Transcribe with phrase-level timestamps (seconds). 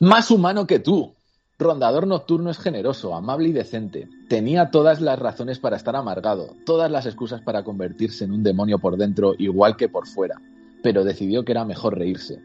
[0.00, 1.12] Más humano que tú.
[1.58, 4.08] Rondador nocturno es generoso, amable y decente.
[4.28, 8.78] Tenía todas las razones para estar amargado, todas las excusas para convertirse en un demonio
[8.78, 10.36] por dentro igual que por fuera,
[10.84, 12.40] pero decidió que era mejor reírse.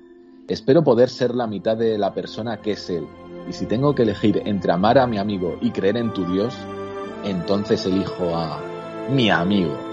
[0.47, 3.05] Espero poder ser la mitad de la persona que es él,
[3.47, 6.55] y si tengo que elegir entre amar a mi amigo y creer en tu Dios,
[7.23, 8.59] entonces elijo a
[9.11, 9.92] mi amigo.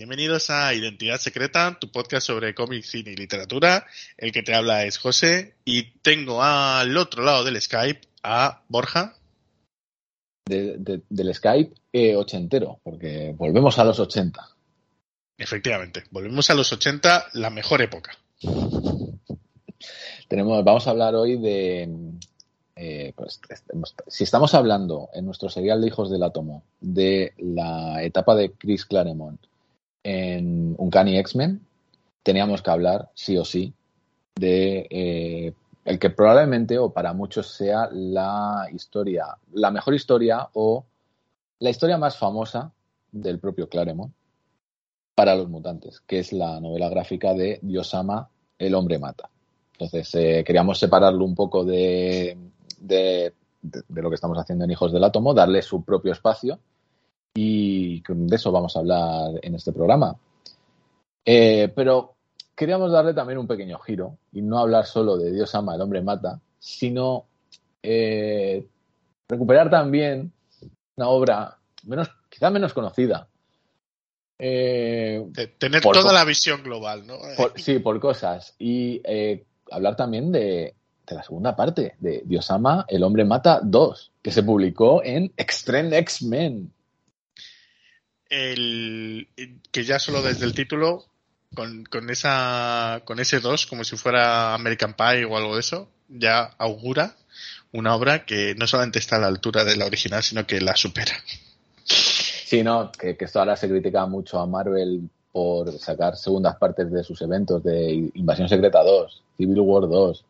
[0.00, 3.84] Bienvenidos a Identidad Secreta, tu podcast sobre cómic, cine y literatura.
[4.16, 9.14] El que te habla es José y tengo al otro lado del Skype a Borja.
[10.46, 14.40] De- de- del Skype eh, ochentero, porque volvemos a los 80.
[15.36, 18.16] Efectivamente, volvemos a los 80, la mejor época.
[20.28, 21.90] Tenemos, vamos a hablar hoy de.
[22.74, 23.38] eh, pues,
[24.06, 28.86] si estamos hablando en nuestro serial de Hijos del Átomo de la etapa de Chris
[28.86, 29.38] Claremont
[30.02, 31.60] en Uncanny X-Men,
[32.22, 33.72] teníamos que hablar, sí o sí,
[34.36, 35.52] de eh,
[35.84, 40.84] el que probablemente o para muchos sea la historia, la mejor historia o
[41.58, 42.72] la historia más famosa
[43.12, 44.12] del propio Claremont
[45.14, 49.28] para los mutantes, que es la novela gráfica de Dios ama, el hombre mata.
[49.72, 52.36] Entonces, eh, queríamos separarlo un poco de,
[52.78, 56.58] de, de- de lo que estamos haciendo en Hijos del Átomo, darle su propio espacio
[57.34, 60.16] y de eso vamos a hablar en este programa.
[61.24, 62.14] Eh, pero
[62.56, 66.02] queríamos darle también un pequeño giro y no hablar solo de Dios ama, el hombre
[66.02, 67.26] mata, sino
[67.82, 68.66] eh,
[69.28, 70.32] recuperar también
[70.96, 73.28] una obra menos, quizá menos conocida.
[74.38, 77.18] Eh, De- tener Por toda la visión global, ¿no?
[77.36, 78.54] por- sí, por cosas.
[78.58, 79.00] Y
[79.70, 80.74] hablar también de,
[81.06, 85.32] de la segunda parte, de Dios ama, el hombre mata 2, que se publicó en
[85.36, 86.72] Extreme X-Men.
[88.30, 89.28] El,
[89.70, 91.04] que ya solo desde el título,
[91.54, 95.88] con, con, esa, con ese 2, como si fuera American Pie o algo de eso,
[96.08, 97.16] ya augura
[97.72, 100.76] una obra que no solamente está a la altura de la original, sino que la
[100.76, 101.12] supera.
[101.84, 106.90] Sí, no, que, que esto ahora se critica mucho a Marvel por sacar segundas partes
[106.90, 110.24] de sus eventos de Invasión Secreta 2, Civil War 2.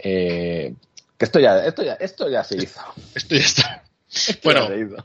[0.00, 0.74] Eh,
[1.16, 2.80] que esto ya, esto ya, esto ya se hizo.
[3.14, 3.84] Esto ya está.
[4.14, 4.96] Esto Bueno, ya se hizo.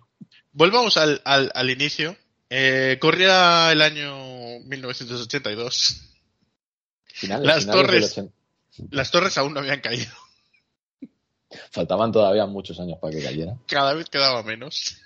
[0.51, 2.17] Volvamos al, al, al inicio.
[2.49, 6.01] Eh, corría el año 1982.
[7.05, 8.11] Finales- las finales torres.
[8.11, 8.33] 80.
[8.91, 10.11] Las torres aún no habían caído.
[11.71, 13.55] Faltaban todavía muchos años para que cayera.
[13.67, 14.97] Cada vez quedaba menos.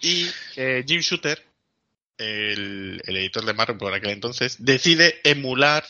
[0.00, 1.44] Y eh, Jim Shooter,
[2.16, 5.84] el, el editor de Marvel por aquel entonces, decide emular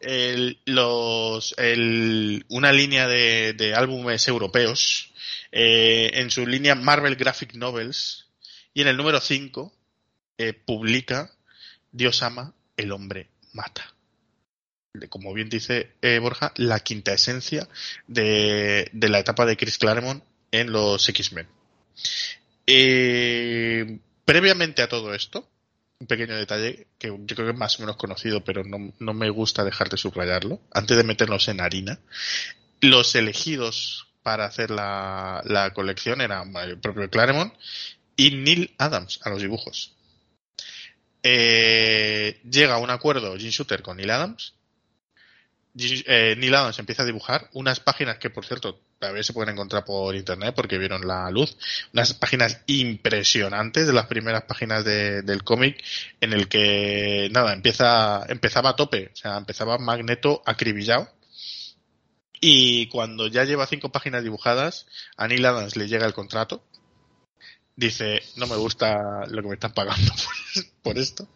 [0.00, 5.12] el- los, el- una línea de, de álbumes europeos
[5.56, 8.26] eh, en su línea Marvel Graphic Novels
[8.74, 9.72] y en el número 5
[10.36, 11.30] eh, publica
[11.92, 13.94] Dios ama, el hombre mata.
[15.08, 17.68] Como bien dice eh, Borja, la quinta esencia
[18.08, 21.46] de, de la etapa de Chris Claremont en los X-Men.
[24.24, 25.48] Previamente a todo esto,
[26.00, 29.14] un pequeño detalle que yo creo que es más o menos conocido, pero no, no
[29.14, 30.60] me gusta dejar de subrayarlo.
[30.72, 32.00] Antes de meternos en harina,
[32.80, 37.54] los elegidos para hacer la, la colección eran el propio Claremont
[38.16, 39.92] y Neil Adams a los dibujos.
[41.22, 44.54] Eh, llega un acuerdo Jim Shooter con Neil Adams.
[45.76, 49.84] Eh, Neil Adams empieza a dibujar unas páginas que, por cierto, todavía se pueden encontrar
[49.84, 51.56] por internet porque vieron la luz.
[51.92, 55.82] Unas páginas impresionantes de las primeras páginas de- del cómic
[56.20, 59.10] en el que, nada, empieza, empezaba a tope.
[59.12, 61.08] O sea, empezaba Magneto acribillado.
[62.46, 64.86] Y cuando ya lleva cinco páginas dibujadas,
[65.16, 66.62] a Neil Adams le llega el contrato.
[67.74, 70.12] Dice, no me gusta lo que me están pagando
[70.82, 71.26] por, esto.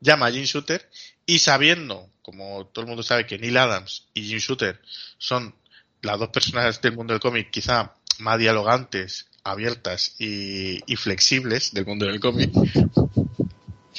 [0.00, 0.90] Llama a Jim Shooter
[1.26, 4.82] y sabiendo, como todo el mundo sabe, que Neil Adams y Jim Shooter
[5.16, 5.54] son
[6.02, 11.86] las dos personas del mundo del cómic quizá más dialogantes, abiertas y, y flexibles del
[11.86, 12.50] mundo del cómic,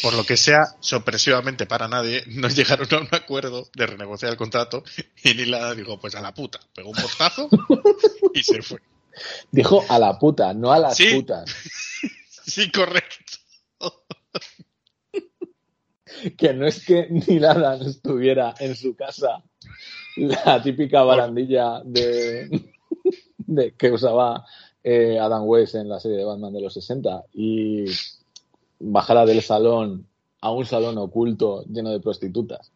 [0.02, 4.38] por lo que sea, sorpresivamente para nadie, no llegaron a un acuerdo de renegociar el
[4.38, 4.84] contrato
[5.24, 7.50] y Nila dijo, pues a la puta, pegó un portazo
[8.34, 8.80] y se fue.
[9.52, 11.14] Dijo a la puta, no a las Sí.
[11.16, 11.46] putas.
[12.50, 13.16] Sí, correcto.
[16.38, 19.44] Que no es que Neil Adams estuviera en su casa
[20.16, 22.72] la típica barandilla de,
[23.38, 24.46] de- que usaba
[24.84, 27.86] eh, Adam West en la serie de Batman de los 60 y
[28.80, 30.06] bajara del salón
[30.42, 32.72] a un salón oculto lleno de prostitutas.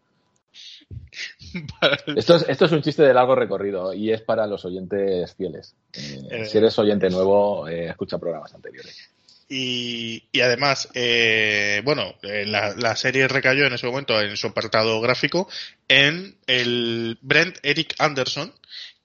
[2.16, 5.76] Esto es, esto es un chiste de largo recorrido y es para los oyentes fieles.
[5.94, 6.46] Eh, Eh.
[6.46, 9.10] si eres oyente nuevo, eh, escucha programas anteriores.
[9.50, 15.00] Y, y además, eh, bueno, la, la serie recayó en ese momento en su apartado
[15.02, 15.48] gráfico
[15.88, 18.52] en el Brent Eric Anderson,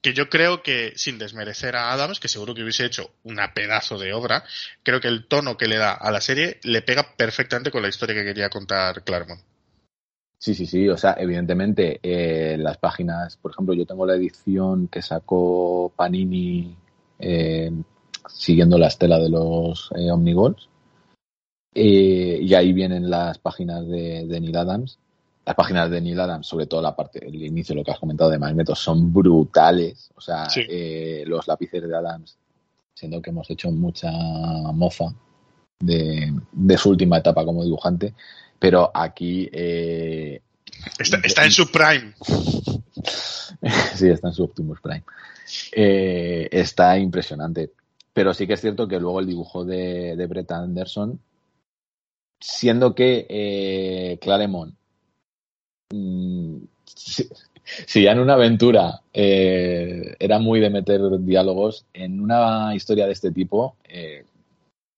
[0.00, 3.98] que yo creo que, sin desmerecer a Adams, que seguro que hubiese hecho una pedazo
[3.98, 4.44] de obra,
[4.82, 7.88] creo que el tono que le da a la serie le pega perfectamente con la
[7.88, 9.40] historia que quería contar Claremont.
[10.38, 10.88] Sí, sí, sí.
[10.88, 16.76] O sea, evidentemente, eh, las páginas, por ejemplo, yo tengo la edición que sacó Panini
[17.18, 17.72] eh,
[18.28, 20.68] siguiendo la estela de los eh, Omnigols.
[21.74, 24.98] Eh, y ahí vienen las páginas de, de Neil Adams.
[25.48, 28.28] Las páginas de Neil Adams, sobre todo la parte, el inicio, lo que has comentado
[28.28, 30.10] de Magneto, son brutales.
[30.14, 30.60] O sea, Sí.
[30.68, 32.36] eh, los lápices de Adams,
[32.92, 35.06] siendo que hemos hecho mucha mofa
[35.80, 38.12] de, de su última etapa como dibujante,
[38.58, 40.42] pero aquí eh,
[40.98, 42.12] Está, está en su prime.
[43.94, 45.02] sí, está en su Optimus Prime.
[45.72, 47.72] Eh, está impresionante.
[48.12, 51.18] Pero sí que es cierto que luego el dibujo de, de Brett Anderson,
[52.38, 54.74] siendo que eh, Claremont,
[57.86, 63.12] si, ya en una aventura eh, era muy de meter diálogos, en una historia de
[63.12, 64.24] este tipo, eh,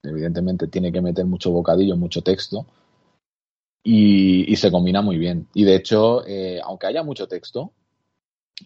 [0.02, 2.66] evidentemente tiene que meter mucho bocadillo, mucho texto.
[3.82, 5.48] Y, se combina muy bien.
[5.54, 7.72] Y de hecho, eh, aunque haya mucho texto,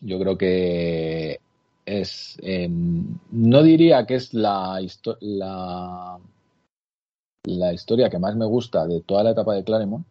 [0.01, 1.39] yo creo que
[1.87, 2.37] es.
[2.43, 4.81] eh, no diría que es la,
[5.21, 6.19] la,
[7.45, 10.07] la historia que más me gusta de toda la etapa de Claremont,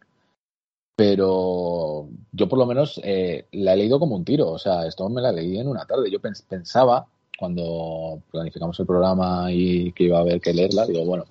[0.96, 4.50] pero yo por lo menos eh, la he leído como un tiro.
[4.50, 6.10] O sea, esto me la leí en una tarde.
[6.10, 7.06] Yo pens- pensaba,
[7.38, 11.24] cuando planificamos el programa y que iba a haber que leerla, digo, bueno,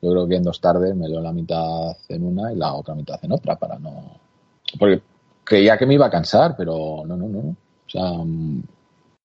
[0.00, 2.94] yo creo que en dos tardes me leo la mitad en una y la otra
[2.94, 4.20] mitad en otra para no.
[4.78, 5.02] Porque
[5.44, 7.42] creía que me iba a cansar, pero no, no, no.
[7.42, 7.50] no.
[7.50, 8.62] O sea, mm,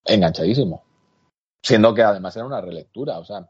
[0.06, 0.84] enganchadísimo.
[1.64, 3.48] Siendo que además era una relectura, o sea,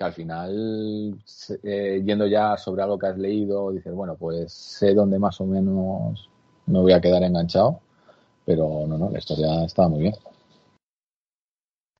[0.00, 1.22] que al final,
[1.62, 5.44] eh, yendo ya sobre algo que has leído, dices, bueno, pues sé dónde más o
[5.44, 6.26] menos
[6.64, 7.82] me voy a quedar enganchado,
[8.46, 10.14] pero no, no, la historia estaba muy bien.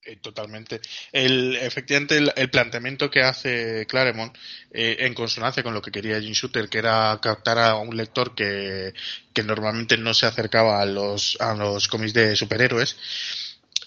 [0.03, 0.81] Eh, Totalmente.
[1.13, 4.35] El, efectivamente, el, el planteamiento que hace Claremont,
[4.71, 8.35] eh, en consonancia con lo que quería Jim Shooter, que era captar a un lector
[8.35, 8.95] que,
[9.35, 12.97] que normalmente no se acercaba a los, a los cómics de superhéroes,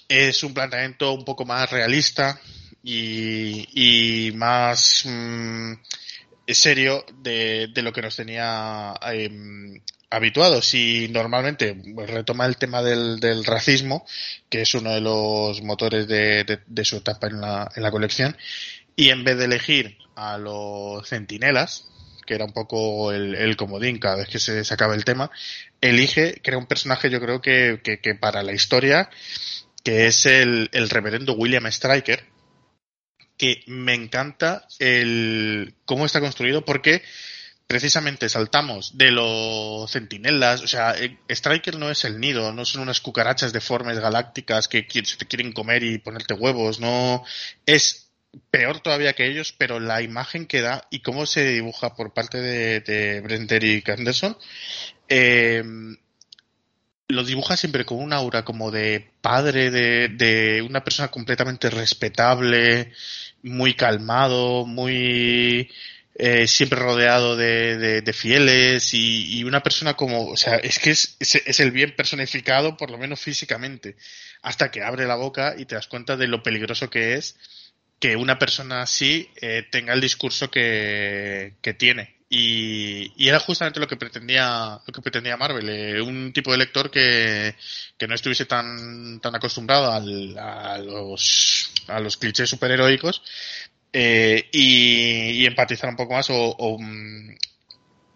[0.08, 2.40] es un planteamiento un poco más realista
[2.84, 5.74] y, y más mm,
[6.48, 11.76] serio de, de lo que nos tenía em, habituados y normalmente
[12.08, 14.06] retoma el tema del, del racismo
[14.50, 17.92] que es uno de los motores de, de- de su etapa en la, en la
[17.92, 18.38] colección
[18.96, 21.90] y en vez de elegir a los centinelas
[22.28, 25.32] que era un poco el, el comodín cada vez que se sacaba el tema
[25.82, 29.10] elige crea un personaje yo creo que, que, que para la historia
[29.84, 32.24] que es el, el reverendo William Stryker
[33.38, 37.02] que me encanta el cómo está construido porque
[37.68, 42.82] precisamente saltamos de los centinelas, o sea, eh, Striker no es el nido, no son
[42.82, 47.24] unas cucarachas deformes galácticas que se te quieren comer y ponerte huevos, no
[47.66, 48.12] es
[48.52, 52.40] peor todavía que ellos, pero la imagen que da y cómo se dibuja por parte
[52.40, 54.38] de, de Brent Eric Anderson,
[55.08, 55.64] eh,
[57.14, 62.92] lo dibuja siempre con un aura como de padre, de, de una persona completamente respetable,
[63.44, 65.70] muy calmado, muy
[66.16, 70.92] eh, siempre rodeado de, de- fieles y, y una persona como, o sea, es que
[70.92, 73.96] es, es, es el bien personificado, por lo menos físicamente,
[74.42, 77.36] hasta que abre la boca y te das cuenta de lo peligroso que es
[78.00, 83.88] que una persona así eh, tenga el discurso que, que tiene Y, era justamente lo
[83.88, 87.56] que pretendía lo que pretendía Marvel eh, un tipo de lector que,
[87.96, 93.22] que no estuviese tan tan acostumbrado al, a los a los clichés superheroicos
[93.94, 97.36] eh, y, empatizar un poco más o, mm,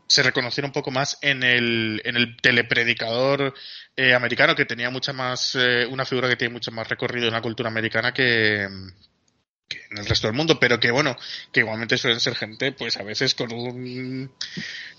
[0.08, 3.54] se reconociera un poco más en el, en el telepredicador
[3.96, 5.56] eh, americano que tenía mucha más
[5.90, 8.68] una figura que tiene mucho más recorrido en la cultura americana que,
[9.92, 11.16] en el resto del mundo, pero que bueno,
[11.52, 14.32] que igualmente suelen ser gente, pues a veces con un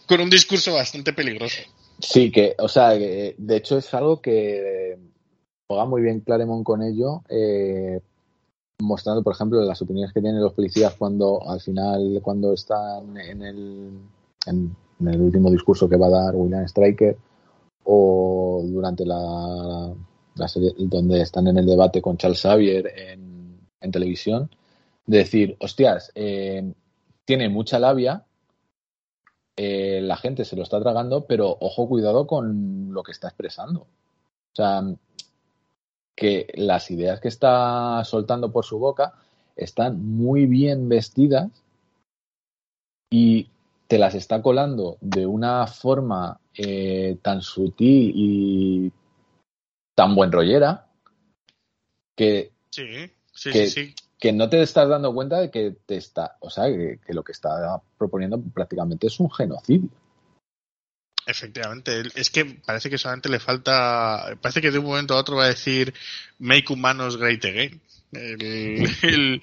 [0.07, 1.63] con un discurso bastante peligroso.
[1.99, 4.97] Sí, que, o sea, de hecho es algo que
[5.69, 8.01] juega muy bien Claremont con ello, eh,
[8.81, 13.43] mostrando, por ejemplo, las opiniones que tienen los policías cuando al final, cuando están en
[13.43, 13.91] el,
[14.47, 17.17] en, el último discurso que va a dar William Stryker,
[17.85, 19.93] o durante la,
[20.37, 23.28] la serie donde están en el debate con Charles Xavier en,
[23.81, 24.51] en televisión,
[25.07, 26.73] de decir, hostias, eh,
[27.25, 28.25] tiene mucha labia,
[29.57, 33.81] eh, la gente se lo está tragando, pero ojo, cuidado con lo que está expresando.
[33.81, 34.83] O sea,
[36.17, 39.15] que las ideas que está soltando por su boca
[39.57, 41.51] están muy bien vestidas
[43.11, 43.49] y
[43.89, 48.93] te las está colando de una forma eh, tan sutil y
[49.95, 50.87] tan buen rollera
[52.15, 52.85] que, sí,
[53.39, 56.99] sí, sí que no te estás dando cuenta de que te está, o sea, que,
[57.09, 59.89] lo que está proponiendo prácticamente es un genocidio.
[61.25, 65.37] Efectivamente, es que parece que solamente le falta, parece que de un momento a otro
[65.37, 65.93] va a decir
[66.39, 67.81] make humanos great again.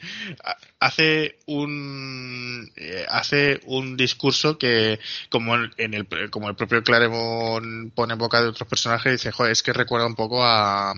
[0.79, 4.99] hace un eh, hace un discurso que
[5.29, 9.51] como en el como el propio Claremont pone en boca de otros personajes dice joder
[9.51, 10.95] es que recuerda un poco a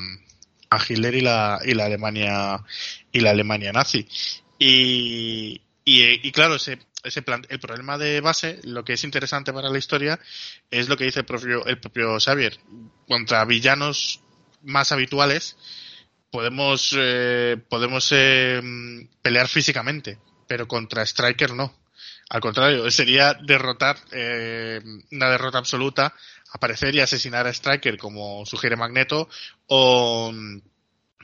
[0.70, 2.64] a Hitler y la, y la Alemania
[3.12, 4.08] y la Alemania nazi.
[4.60, 9.70] Y, y, claro, ese, ese plan, el problema de base, lo que es interesante para
[9.70, 10.20] la historia,
[10.70, 12.60] es lo que dice el propio, el propio Xavier.
[13.08, 14.22] Contra villanos
[14.64, 15.58] más habituales,
[16.32, 18.62] podemos, eh, podemos eh,
[19.22, 21.74] pelear físicamente, pero contra Striker no.
[22.30, 24.82] Al contrario, sería derrotar, eh,
[25.12, 26.14] una derrota absoluta
[26.54, 29.30] aparecer y asesinar a Striker como sugiere Magneto
[29.68, 30.32] o,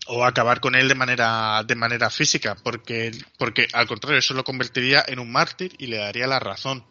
[0.08, 4.44] o acabar con él de manera de manera física porque porque al contrario eso lo
[4.44, 6.84] convertiría en un mártir y le daría la razón.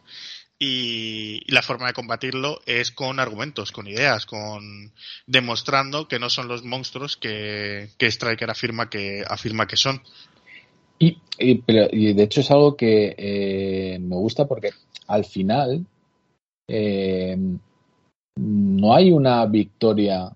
[0.59, 4.93] Y, la forma de combatirlo es con argumentos con ideas con
[5.27, 10.01] demostrando que no son los monstruos que, que Striker afirma que afirma que son.
[10.99, 14.69] Y, y, de hecho es algo que eh, me gusta porque
[15.07, 15.85] al final
[16.67, 17.35] eh,
[18.35, 20.31] no hay una victoria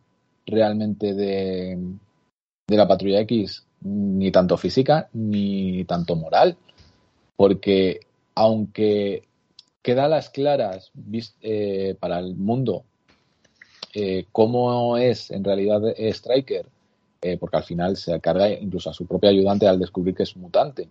[0.46, 1.77] realmente de,
[2.68, 6.58] la patrulla X, ni tanto física ni tanto moral,
[7.36, 8.00] porque
[8.36, 9.24] aunque
[9.82, 10.92] queda a las claras
[11.42, 12.84] eh, para el mundo
[13.94, 16.66] eh, cómo es en realidad Striker,
[17.22, 20.36] eh, porque al final se carga incluso a su propio ayudante al descubrir que es
[20.38, 20.88] mutante.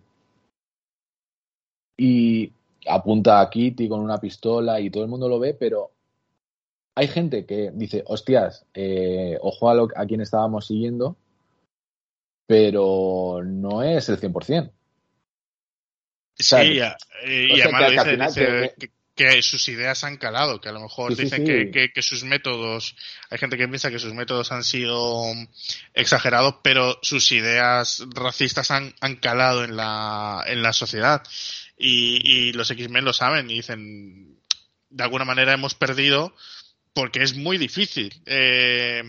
[1.97, 2.51] Y
[2.87, 5.91] apunta a Kitty con una pistola y todo el mundo lo ve, pero
[6.97, 11.15] hay gente que dice, hostias, eh, ojo a, lo, a quien estábamos siguiendo,
[12.47, 14.71] pero no es el 100%.
[16.39, 18.73] Sí, y, además dice,
[19.13, 22.95] que, sus ideas han calado, que a lo mejor dicen Que, que, sus métodos,
[23.29, 25.21] hay gente que piensa que sus métodos han sido
[25.93, 31.21] exagerados, pero sus ideas racistas han, han calado en la, en la sociedad.
[31.77, 34.39] Y, y los X-Men lo saben y dicen,
[34.89, 36.33] de alguna manera hemos perdido
[36.97, 38.11] porque es muy difícil.
[38.25, 39.03] Eh,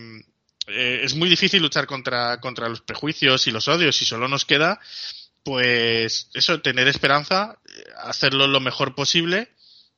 [0.67, 4.45] eh, es muy difícil luchar contra, contra los prejuicios y los odios y solo nos
[4.45, 4.79] queda,
[5.43, 7.57] pues, eso, tener esperanza,
[7.97, 9.49] hacerlo lo mejor posible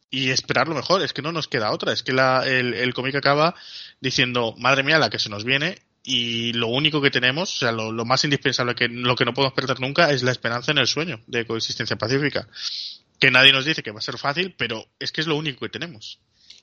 [0.09, 1.01] y esperar lo mejor.
[1.01, 1.91] Es que no nos queda otra.
[1.91, 3.55] Es que la, el, el cómic acaba
[3.99, 7.73] diciendo, madre mía, la que se nos viene y lo único que tenemos, o sea,
[7.73, 10.77] lo, lo, más indispensable, que lo que no podemos perder nunca es la esperanza en
[10.77, 12.47] el sueño de coexistencia pacífica.
[13.19, 15.59] Que nadie nos dice que va a ser fácil, pero es que es lo único
[15.59, 16.21] que tenemos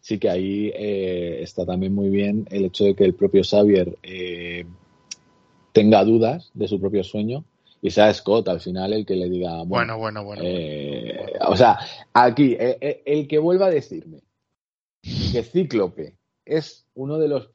[0.08, 3.98] sí que ahí eh, está también muy bien el hecho de que el propio Xavier
[4.02, 4.64] eh,
[5.72, 7.44] tenga dudas de su propio sueño
[7.82, 11.78] y sea Scott al final el que le diga bueno bueno bueno, eh, o sea
[12.14, 14.22] aquí el, que vuelva a decirme
[15.02, 17.50] que Cíclope es uno de los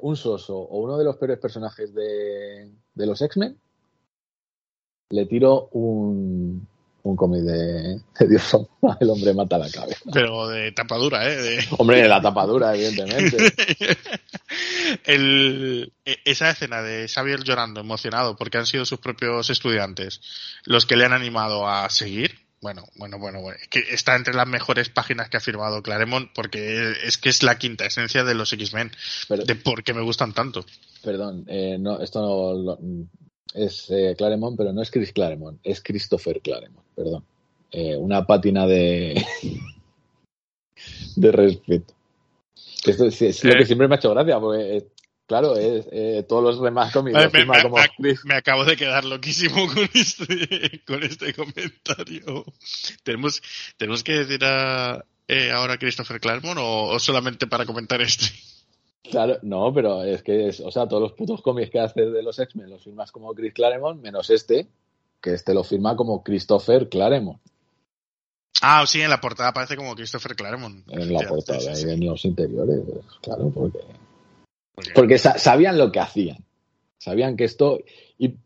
[0.00, 3.58] un soso o uno de los peores personajes de, de los X-Men
[5.10, 6.66] le tiro un,
[7.10, 8.56] un cómic de, Dios
[9.00, 10.00] el hombre mata la cabeza.
[10.12, 11.58] Pero de tapadura, ¿eh?
[11.78, 13.36] Hombre, de la tapadura, evidentemente.
[15.04, 20.20] el, e, esa escena de Xavier llorando, emocionado, porque han sido sus propios estudiantes
[20.64, 23.58] los que le han animado a seguir, bueno, bueno, bueno, bueno.
[23.70, 27.58] Que está entre las mejores páginas que ha firmado Claremont porque es que es la
[27.58, 28.90] quinta esencia de los X-Men.
[29.28, 30.64] De por qué me gustan tanto.
[31.02, 32.78] Perdón, eh, no, esto no,
[33.54, 37.24] es eh, Claremont, pero no es Chris Claremont, es Christopher Claremont, perdón.
[37.70, 39.22] Eh, una pátina de,
[41.16, 41.94] de respeto.
[42.84, 44.86] Esto es, lo que siempre me ha hecho gracia, porque
[45.28, 47.76] Claro, es, eh, todos los demás cómics me, como
[48.24, 52.46] me, acabo de quedar loquísimo con este, con este comentario.
[53.02, 53.42] ¿Tenemos,
[53.76, 58.24] ¿Tenemos que decir a, eh, ahora Christopher Claremont o, solamente para comentar este?
[59.02, 62.22] Claro, no, pero es que, es, o sea, todos los putos cómics que hace de
[62.22, 64.68] los X-Men los firmas como Chris Claremont, menos este,
[65.20, 67.40] que este lo firma como Christopher Claremont.
[68.60, 70.84] Ah, sí, en la portada aparece como Christopher Claremont.
[70.88, 72.80] En la portada, y en los interiores,
[73.22, 73.78] claro, porque
[74.94, 76.44] porque sabían lo que hacían.
[76.98, 77.78] Sabían que esto.
[78.18, 78.36] Y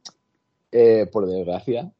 [0.70, 1.92] eh, por desgracia,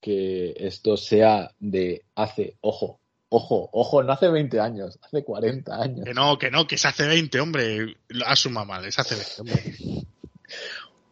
[0.00, 6.04] que esto sea de hace, ojo, ojo, ojo, no hace 20 años, hace 40 años.
[6.04, 7.96] Que no, que no, que es hace 20, hombre.
[8.24, 10.06] Asuma mal, es hace 20, hombre.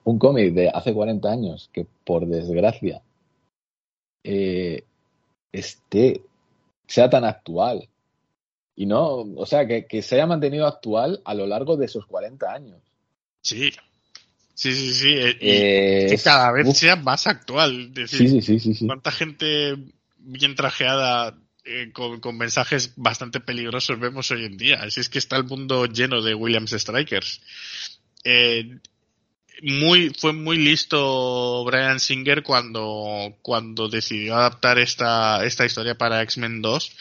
[0.04, 3.02] Un cómic de hace 40 años que, por desgracia,
[4.22, 4.84] eh,
[5.50, 6.22] esté,
[6.86, 7.88] sea tan actual
[8.76, 12.52] y no, o sea, que, se haya mantenido actual a lo largo de esos 40
[12.52, 12.82] años.
[13.40, 13.70] Sí,
[14.54, 15.14] sí, sí, sí.
[15.16, 17.92] Eh, y que cada vez sea más actual.
[18.06, 19.76] sí, sí, sí, sí, ¿Cuánta gente
[20.18, 24.76] bien trajeada eh, con, mensajes bastante peligrosos vemos hoy en día?
[24.82, 27.40] Así es que está el mundo lleno de Williams Strikers.
[28.24, 28.78] Eh,
[29.62, 36.60] muy, fue muy listo Brian Singer cuando, cuando decidió adaptar esta, esta historia para X-Men
[36.60, 36.96] 2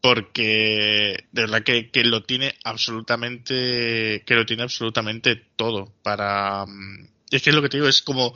[0.00, 7.08] porque de verdad que, que, lo tiene absolutamente que lo tiene absolutamente todo para mm,
[7.30, 8.32] es que es lo que te digo es como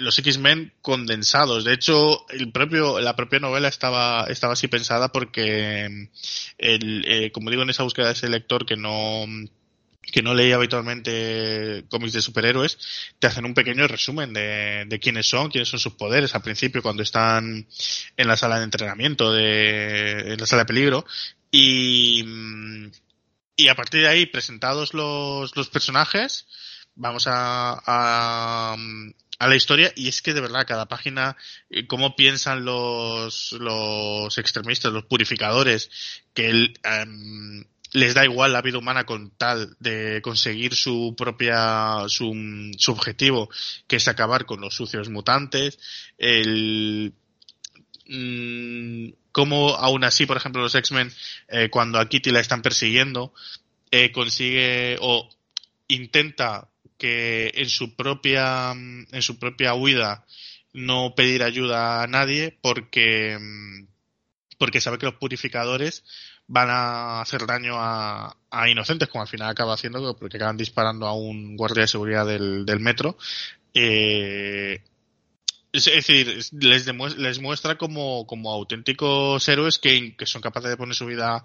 [0.00, 1.64] los X-Men condensados.
[1.64, 6.08] De hecho el propio la propia novela estaba estaba así pensada porque mm,
[6.58, 9.26] el, eh, como digo en esa búsqueda de ese lector que no
[10.12, 12.78] que no leía habitualmente cómics de superhéroes,
[13.18, 16.34] te hacen un pequeño resumen de, de, quiénes son, quiénes son sus poderes.
[16.34, 17.66] Al principio cuando están
[18.16, 21.04] en la sala de entrenamiento, de, en la sala de peligro,
[21.50, 22.24] y,
[23.56, 26.46] y a partir de ahí, presentados los, los personajes,
[26.94, 28.76] vamos a,
[29.38, 31.36] a la historia y es que de verdad cada página
[31.70, 35.90] eh, cómo piensan los los extremistas los purificadores
[36.34, 42.08] que el, um, les da igual la vida humana con tal de conseguir su propia
[42.08, 42.34] su,
[42.76, 43.48] su objetivo
[43.86, 45.78] que es acabar con los sucios mutantes
[46.18, 47.14] el
[48.08, 51.12] mmm, como aún así por ejemplo los X-Men
[51.48, 53.32] eh, cuando a Kitty la están persiguiendo
[53.90, 55.28] eh, consigue o
[55.86, 56.68] intenta
[56.98, 60.26] que en su propia en su propia huida
[60.72, 63.38] no pedir ayuda a nadie porque
[64.58, 66.04] porque sabe que los purificadores
[66.48, 68.34] van a hacer daño a,
[68.68, 72.80] inocentes, como al final acaba haciendo, porque acaban disparando a un guardia de seguridad del,
[72.80, 73.16] metro.
[73.74, 74.82] Eh,
[75.72, 76.86] es, decir, les,
[77.18, 81.42] les muestra como, como auténticos héroes que, que, son capaces de poner su vida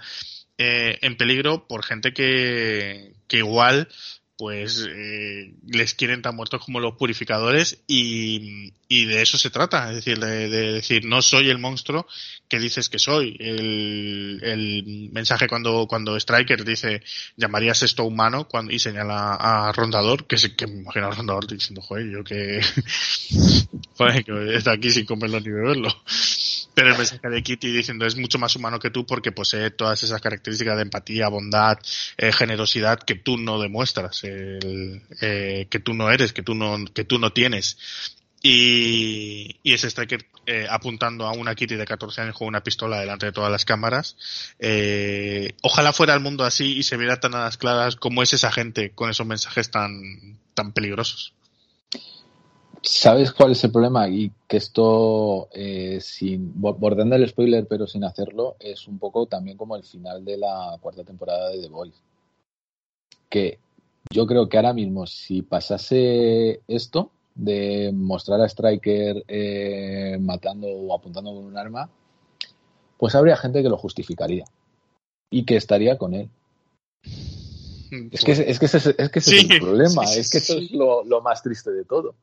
[0.57, 3.89] eh, en peligro por gente que, que igual
[4.37, 9.89] pues eh, les quieren tan muertos como los purificadores y, y de eso se trata,
[9.89, 12.07] es decir, de, decir no soy el monstruo
[12.47, 13.37] que dices que soy.
[13.39, 17.01] El, el mensaje cuando, cuando Striker dice
[17.37, 21.47] llamarías esto humano cuando, y señala a Rondador, que, se, que me imagino a Rondador
[21.47, 22.61] diciendo, joder, yo que,
[23.97, 25.89] joder, que está aquí sin comerlo ni beberlo.
[26.73, 30.01] Pero el mensaje de Kitty diciendo es mucho más humano que tú porque posee todas
[30.03, 31.77] esas características de empatía, bondad,
[32.17, 37.03] eh, generosidad que tú no demuestras, eh, que tú no eres, que tú no, que
[37.03, 37.77] tú no tienes.
[38.41, 42.99] Y, y ese Striker eh, apuntando a una Kitty de 14 años con una pistola
[42.99, 44.17] delante de todas las cámaras.
[44.59, 48.33] Eh, ojalá fuera el mundo así y se viera tan a las claras como es
[48.33, 51.33] esa gente con esos mensajes tan, tan peligrosos.
[52.85, 54.09] ¿Sabes cuál es el problema?
[54.09, 59.55] Y que esto, eh, sin bordando el spoiler, pero sin hacerlo, es un poco también
[59.55, 62.01] como el final de la cuarta temporada de The Voice.
[63.29, 63.57] Que
[64.11, 70.93] yo creo que ahora mismo, si pasase esto, de mostrar a Striker eh, matando o
[70.93, 71.89] apuntando con un arma,
[72.97, 74.43] pues habría gente que lo justificaría
[75.29, 76.29] y que estaría con él.
[78.11, 80.71] Es que, es que ese, es, que ese es el problema, es que eso es
[80.71, 82.15] lo, lo, más triste de todo.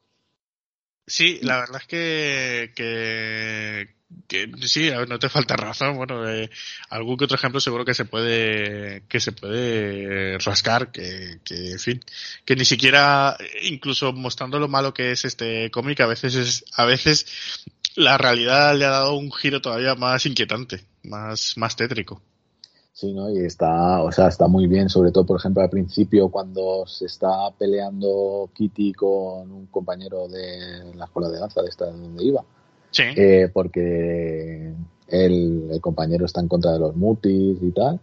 [1.10, 3.88] Sí, la verdad es que, que,
[4.28, 5.96] que sí, no te falta razón.
[5.96, 6.48] Bueno, eh,
[6.88, 11.78] algún que otro ejemplo seguro que se puede que se puede rascar, que, que en
[11.80, 12.00] fin,
[12.44, 16.84] que ni siquiera incluso mostrando lo malo que es este cómic, a veces es, a
[16.84, 17.26] veces
[17.96, 22.22] la realidad le ha dado un giro todavía más inquietante, más, más tétrico.
[23.00, 23.30] Sí, ¿no?
[23.30, 27.06] Y está, o sea, está muy bien, sobre todo, por ejemplo, al principio cuando se
[27.06, 32.44] está peleando Kitty con un compañero de la escuela de danza de esta donde iba.
[32.90, 33.04] Sí.
[33.16, 34.74] Eh, porque
[35.08, 37.98] el, el, compañero está en contra de los mutis y tal.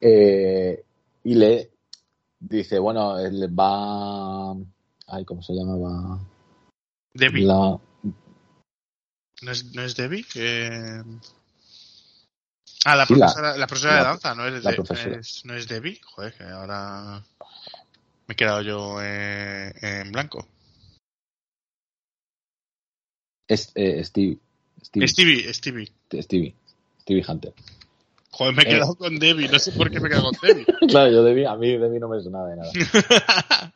[0.00, 0.82] Eh,
[1.24, 1.72] y le
[2.40, 4.56] dice, bueno, él va...
[5.08, 6.20] Ay, ¿cómo se llamaba?
[7.12, 7.44] Debbie.
[7.44, 7.78] La...
[9.42, 10.24] ¿No, es, ¿No es Debbie?
[10.36, 11.02] Eh...
[12.84, 15.54] Ah, la Sí, profesora, la, la- profesora la- de danza, ¿no es, de- es- ¿no
[15.54, 16.00] es Debbie?
[16.04, 17.22] Joder, que ahora
[18.28, 20.46] me he quedado yo eh, en blanco.
[23.48, 24.38] Es, eh, Steve,
[24.82, 25.92] Steve, Stevie, Stevie.
[26.22, 26.54] Stevie,
[27.02, 27.52] Stevie Hunter.
[28.32, 28.70] Joder, me he Eh.
[28.70, 30.66] quedado con Debbie, no sé por qué me he quedado con Debbie.
[30.88, 32.72] claro, yo debí, a mí Debbie no me suena de nada.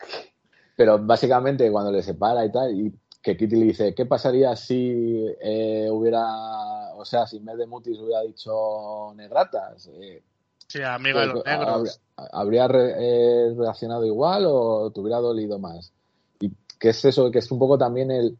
[0.76, 5.26] Pero básicamente cuando le separa y tal, y que Kitty le dice, ¿qué pasaría si
[5.40, 9.88] eh, hubiera, o sea, si en vez de mutis hubiera dicho negratas?
[9.92, 10.22] Eh,
[10.66, 12.00] sí, amigo de los ¿habría- negros.
[12.32, 15.92] ¿Habría re- eh, reaccionado igual o te hubiera dolido más?
[16.40, 18.38] Y que es eso, que es un poco también el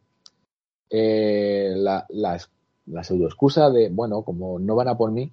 [0.89, 2.39] eh, la, la,
[2.87, 5.31] la pseudo excusa de, bueno, como no van a por mí,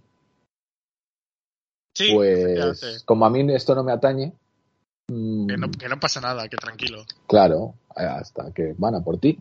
[1.94, 4.32] Sí, pues como a mí esto no me atañe,
[5.10, 7.02] mm, Que no, que no pasa nada, que tranquilo.
[7.26, 7.74] claro,
[8.06, 9.38] hasta que van a por ti.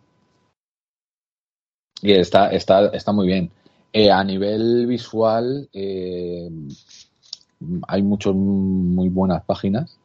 [2.02, 3.52] Y está, está, está muy bien.
[3.92, 6.50] Eh, a nivel visual, eh,
[7.88, 9.98] hay muchas muy buenas páginas,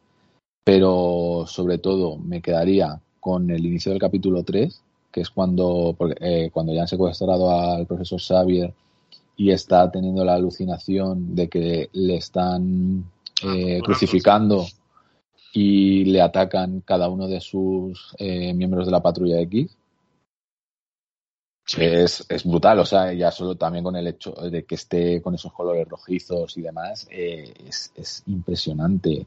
[0.63, 6.15] pero sobre todo me quedaría con el inicio del capítulo 3, que es cuando, porque,
[6.19, 8.73] eh, cuando ya han secuestrado al profesor Xavier
[9.37, 13.05] y está teniendo la alucinación de que le están
[13.43, 14.65] eh, Ah, crucificando
[15.53, 19.77] y le atacan cada uno de sus eh, miembros de la patrulla X.
[21.77, 25.35] Es, es brutal, o sea, ya solo también con el hecho de que esté con
[25.35, 29.25] esos colores rojizos y demás, eh, es, es impresionante.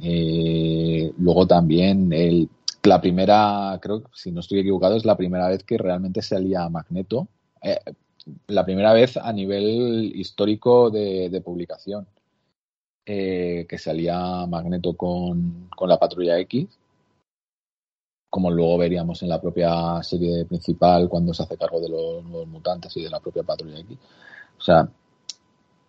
[0.00, 2.48] Eh, luego también el,
[2.84, 6.68] la primera, creo que si no estoy equivocado, es la primera vez que realmente salía
[6.68, 7.28] Magneto.
[7.62, 7.78] Eh,
[8.46, 12.06] la primera vez a nivel histórico de, de publicación.
[13.06, 16.68] Eh, que salía Magneto con, con la patrulla X
[18.32, 22.48] como luego veríamos en la propia serie principal cuando se hace cargo de los nuevos
[22.48, 23.98] mutantes y de la propia patrulla X.
[24.56, 24.88] O sea,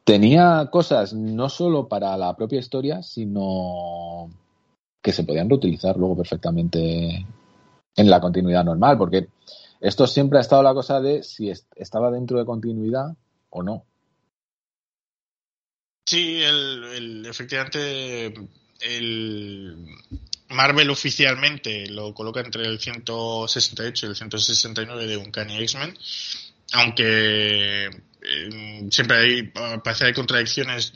[0.04, 4.30] tenía cosas no solo para la propia historia, sino
[5.02, 7.26] que se podían reutilizar luego perfectamente
[7.95, 9.30] en la continuidad normal, porque
[9.80, 13.15] esto siempre ha estado la cosa de si est- estaba dentro de continuidad
[13.52, 13.86] o no.
[16.06, 18.34] Sí, el, efectivamente,
[18.82, 19.78] el
[20.50, 25.98] Marvel oficialmente lo coloca entre el 168 y el 169 de Uncanny X-Men,
[26.74, 29.44] aunque eh, siempre hay,
[29.84, 30.94] parece hay contradicciones.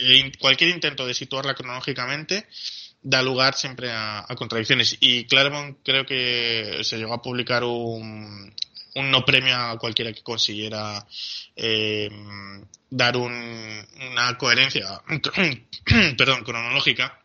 [0.00, 2.46] E in- cualquier intento de situarla cronológicamente
[3.02, 4.96] da lugar siempre a, a contradicciones.
[5.00, 8.54] Y Claremont creo que se llegó a publicar un,
[8.94, 11.06] un no premio a cualquiera que consiguiera
[11.56, 12.10] eh,
[12.90, 13.32] dar un,
[14.10, 15.02] una coherencia
[16.18, 17.22] perdón, cronológica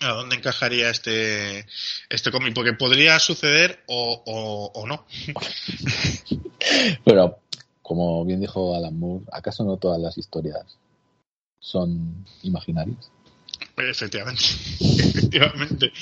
[0.00, 1.66] a dónde encajaría este,
[2.08, 5.06] este cómic, porque podría suceder o, o, o no.
[7.04, 7.38] Pero,
[7.82, 10.78] como bien dijo Alan Moore, ¿acaso no todas las historias
[11.60, 13.10] son imaginarias?
[13.76, 14.42] Efectivamente,
[14.80, 15.92] efectivamente.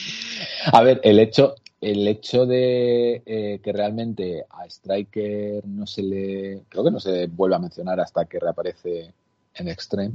[0.73, 6.63] A ver, el hecho, el hecho de eh, que realmente a Striker no se le.
[6.69, 9.13] Creo que no se vuelve a mencionar hasta que reaparece
[9.55, 10.15] en Extreme.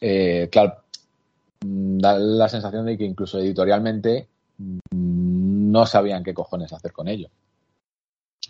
[0.00, 0.84] eh, claro,
[1.64, 4.78] mm, da la sensación de que incluso editorialmente mm,
[5.72, 7.28] no sabían qué cojones hacer con ello.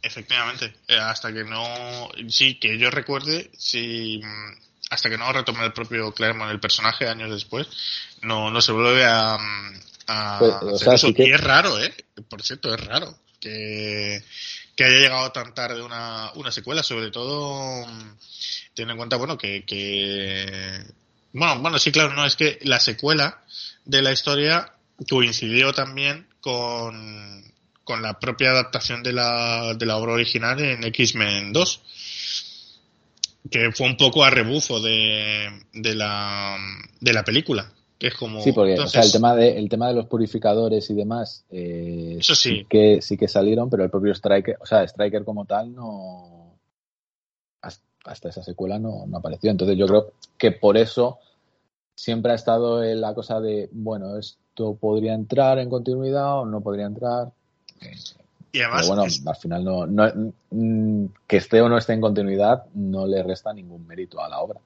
[0.03, 1.65] Efectivamente, eh, hasta que no,
[2.29, 7.09] sí, que yo recuerde, sí, mm, hasta que no retome el propio Claremont el personaje
[7.09, 7.69] años después,
[8.21, 9.39] no, no se vuelve a,
[10.09, 11.07] a Pues, o hacer sea, eso.
[11.09, 11.95] sí que- Y es raro, ¿eh?
[12.29, 14.23] Por cierto, es raro que,
[14.75, 18.17] que haya llegado tan tarde una, una secuela, sobre todo mm,
[18.75, 20.83] teniendo en cuenta, bueno, que, que,
[21.33, 23.45] bueno, bueno, sí, claro, no, es que la secuela
[23.85, 24.73] de la historia
[25.09, 27.45] coincidió también con,
[27.85, 31.83] con la propia adaptación de la, de la obra original en X-Men 2
[33.51, 36.59] que fue un poco a rebufo de, de la
[37.01, 39.69] de la película que es como Sí, porque o entonces, sea, el tema de el
[39.69, 42.65] tema de los purificadores y demás, eh, Eso sí.
[42.69, 46.55] que sí que salieron, pero el propio Striker, o sea, Striker como tal no
[47.63, 49.51] hasta, esa secuela no, no apareció.
[49.51, 51.19] Entonces yo creo que por eso
[51.95, 56.61] siempre ha estado en la cosa de bueno, esto podría entrar en continuidad o no
[56.61, 57.33] podría entrar.
[58.53, 61.93] Y además, Pero bueno, es- al final no, no- mm, que esté o no esté
[61.93, 64.61] en continuidad no le resta ningún mérito a la obra.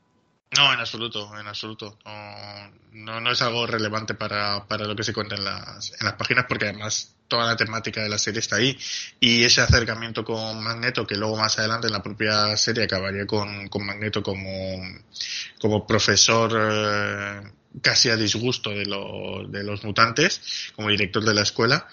[0.56, 1.98] No, en absoluto, en absoluto.
[2.04, 6.04] No, no, no es algo relevante para, para lo que se cuenta en las, en
[6.06, 8.78] las páginas, porque además toda la temática de la serie está ahí.
[9.18, 13.68] Y ese acercamiento con Magneto, que luego más adelante en la propia serie acabaría con,
[13.68, 14.82] con Magneto como,
[15.58, 17.42] como profesor eh,
[17.80, 21.88] casi a disgusto de, lo- de los mutantes, como director de la escuela,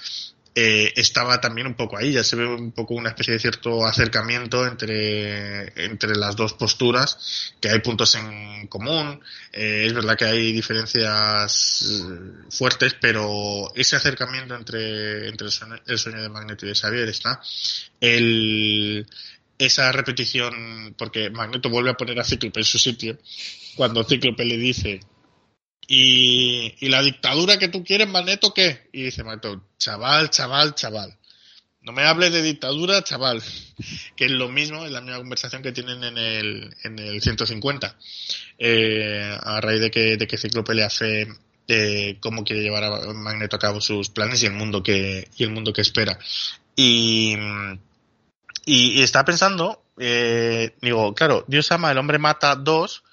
[0.61, 2.11] eh, estaba también un poco ahí.
[2.11, 7.53] Ya se ve un poco una especie de cierto acercamiento entre, entre las dos posturas,
[7.61, 9.21] que hay puntos en común.
[9.53, 15.75] Eh, es verdad que hay diferencias eh, fuertes, pero ese acercamiento entre, entre el, sueño,
[15.87, 17.41] el sueño de Magneto y de Xavier está.
[18.01, 19.07] El,
[19.57, 23.17] esa repetición, porque Magneto vuelve a poner a Cíclope en su sitio,
[23.77, 24.99] cuando Cíclope le dice
[25.91, 28.87] ¿Y, y la dictadura que tú quieres, Magneto, qué?
[28.93, 31.17] Y dice Magneto, chaval, chaval, chaval.
[31.81, 33.41] No me hables de dictadura, chaval.
[34.15, 37.95] Que es lo mismo, es la misma conversación que tienen en el, en el 150.
[38.59, 41.27] Eh, a raíz de que, de que Cíclope le hace
[41.67, 45.43] eh, cómo quiere llevar a Magneto a cabo sus planes y el mundo que, y
[45.43, 46.19] el mundo que espera.
[46.75, 47.35] Y,
[48.65, 53.03] y, está pensando, eh, digo, claro, Dios ama, el hombre mata dos,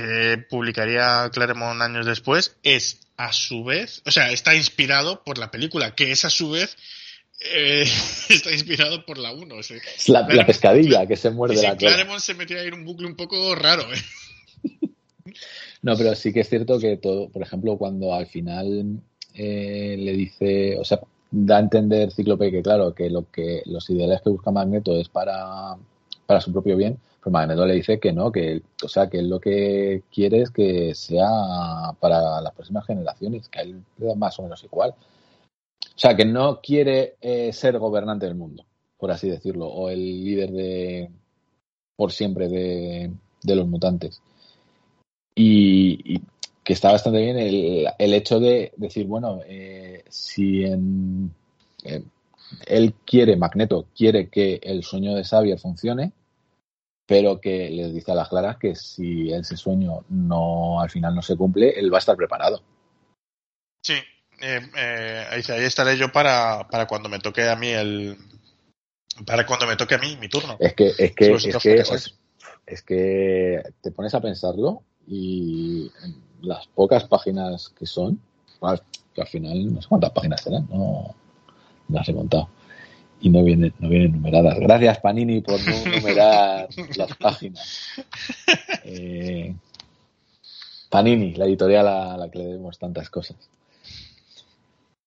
[0.00, 5.50] que publicaría Claremont años después, es a su vez, o sea, está inspirado por la
[5.50, 6.76] película, que es a su vez
[7.40, 7.82] eh,
[8.28, 9.54] está inspirado por la 1.
[9.54, 11.76] O sea, Es la, pescadilla que se muerde sí, la.
[11.76, 14.90] Claremont se metía ir un bucle un poco raro, ¿eh?
[15.82, 19.00] No, pero sí que es cierto que todo, por ejemplo, cuando al final
[19.34, 23.88] eh, le dice, o sea, da a entender Cíclope que claro, que lo que los
[23.88, 25.78] ideales que busca Magneto es para,
[26.30, 29.28] para su propio bien, pero Magneto le dice que no, que o sea, que él
[29.28, 31.26] lo que quiere es que sea
[31.98, 34.90] para las próximas generaciones, que a él le da más o menos igual.
[34.90, 38.64] O sea, que no quiere eh, ser gobernante del mundo,
[38.96, 41.10] por así decirlo, o el líder de
[41.96, 43.10] por siempre de,
[43.42, 44.22] de los mutantes
[45.34, 46.20] y,
[46.62, 51.34] que está bastante bien el, el hecho de decir, bueno, eh, si en,
[52.66, 56.12] él quiere, Magneto quiere que el sueño de Xavier funcione,
[57.10, 61.22] pero que les dice a las claras que si ese sueño no al final no
[61.22, 62.62] se cumple, él va a estar preparado.
[63.82, 63.94] Sí,
[64.40, 68.16] eh, eh, ahí, ahí estaré yo para, para cuando me toque a mí el.
[69.26, 70.56] Para cuando me toque a mí mi turno.
[70.60, 72.14] Es que, es que, es, que es,
[72.64, 75.90] es que te pones a pensarlo y
[76.42, 78.22] las pocas páginas que son,
[78.60, 78.78] bueno,
[79.12, 81.12] que al final no sé cuántas páginas serán, no,
[81.88, 82.50] no las he contado.
[83.20, 84.58] Y no vienen, no vienen numeradas.
[84.58, 87.88] Gracias, Panini, por no numerar las páginas.
[88.84, 89.54] Eh,
[90.88, 93.36] Panini, la editorial a la que le debemos tantas cosas.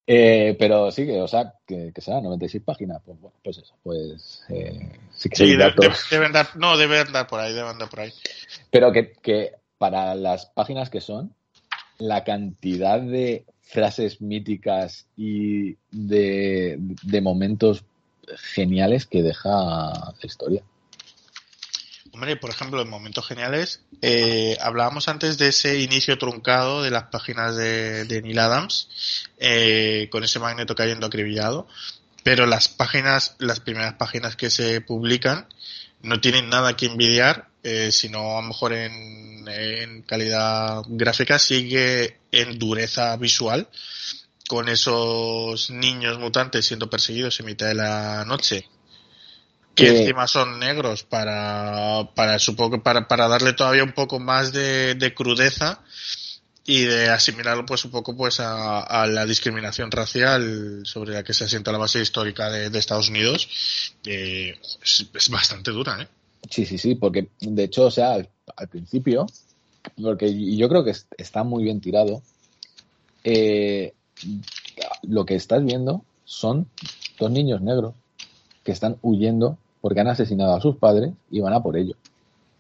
[0.06, 3.74] Eh, pero sí que, o sea, que, que será 96 páginas, pues bueno, pues eso,
[3.84, 5.74] pues eh, sí que Sí, de-
[6.12, 8.12] deben dar, no, debe andar por ahí, debe andar por ahí.
[8.70, 11.34] Pero que, que para las páginas que son,
[12.00, 17.86] la cantidad de frases míticas y de, de momentos
[18.38, 20.64] geniales que deja la historia.
[22.14, 27.06] Hombre, por ejemplo, en momentos geniales, eh, hablábamos antes de ese inicio truncado de las
[27.06, 28.88] páginas de, Neil Adams,
[29.40, 31.68] eh, con ese magneto cayendo acribillado,
[32.22, 35.48] pero las páginas, las primeras páginas que se publican,
[36.04, 42.60] no tienen nada que envidiar, eh, sino a lo mejor en calidad gráfica, sigue en
[42.60, 43.68] dureza visual,
[44.48, 48.68] con esos niños mutantes siendo perseguidos en mitad de la noche,
[49.76, 54.54] que encima son negros para, para supongo que para, para darle todavía un poco más
[54.54, 55.82] de, de crudeza
[56.66, 61.34] y de asimilarlo pues un poco pues a, a la discriminación racial sobre la que
[61.34, 66.08] se asienta la base histórica de, de Estados Unidos eh, es, es bastante dura ¿eh?
[66.50, 69.26] Sí, sí, sí, porque de hecho, o sea, al, al principio,
[70.02, 72.22] porque yo creo que es- está muy bien tirado,
[73.24, 73.94] eh,
[75.04, 76.68] lo que estás viendo son
[77.20, 77.94] dos niños negros
[78.64, 81.96] que están huyendo porque han asesinado a sus padres y van a por ello.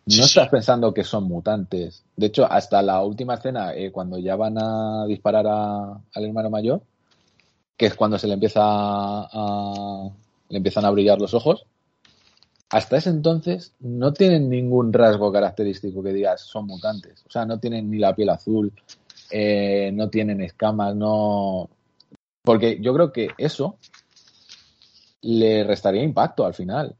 [0.06, 2.04] Sí, No estás pensando que son mutantes.
[2.18, 6.50] De hecho, hasta la última escena, eh, cuando ya van a disparar a- al hermano
[6.50, 6.82] mayor,
[7.78, 10.10] que es cuando se le empieza a,
[10.50, 11.66] le empiezan a brillar los ojos,
[12.70, 17.24] hasta ese entonces no tienen ningún rasgo característico que digas son mutantes.
[17.28, 18.74] O sea, no tienen ni la piel azul,
[19.36, 21.68] eh, no tienen escamas, no.
[22.44, 23.78] Porque yo creo que eso
[25.22, 26.96] le restaría impacto al final.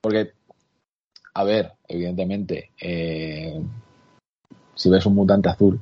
[0.00, 0.32] Porque,
[1.34, 3.62] a ver, evidentemente, eh,
[4.74, 5.78] si ves un mutante azul,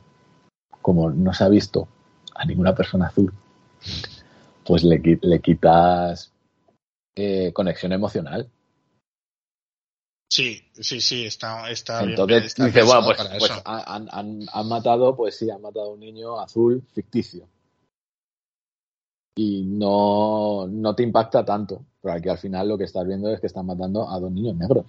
[0.81, 1.87] como no se ha visto
[2.35, 3.33] a ninguna persona azul,
[4.65, 6.33] pues le, le quitas
[7.15, 8.49] eh, conexión emocional.
[10.33, 12.47] Sí, sí, sí, está, está Entonces bien.
[12.47, 16.01] está dice, bueno, pues, pues han, han- han matado, pues sí, han matado a un
[16.01, 17.47] niño azul ficticio.
[19.37, 23.41] Y no, no te impacta tanto, pero aquí al final lo que estás viendo es
[23.41, 24.87] que están matando a dos niños negros.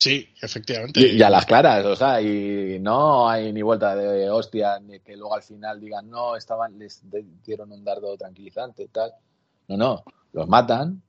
[0.00, 0.98] Sí, efectivamente.
[0.98, 4.98] Y, y a las claras, o sea, y no hay ni vuelta de hostia, ni
[4.98, 7.04] que luego al final digan, no, estaban, les
[7.44, 9.12] dieron un dardo tranquilizante y tal.
[9.68, 11.02] No, no, los matan,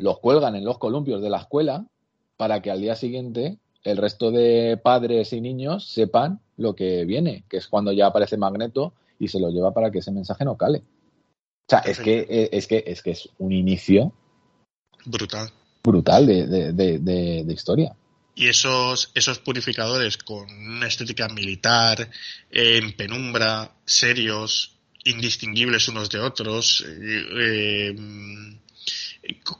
[0.00, 1.86] los cuelgan en los columpios de la escuela
[2.36, 7.44] para que al día siguiente el resto de padres y niños sepan lo que viene,
[7.48, 10.56] que es cuando ya aparece Magneto y se lo lleva para que ese mensaje no
[10.56, 10.78] cale.
[10.78, 14.12] O sea, es que, eh, es que, es que es un inicio
[15.04, 15.50] Brutal.
[15.84, 17.94] brutal de, de- de- de- de historia.
[18.34, 22.10] Y esos, esos purificadores con una estética militar,
[22.50, 27.96] eh, en penumbra, serios, indistinguibles unos de otros, eh, eh,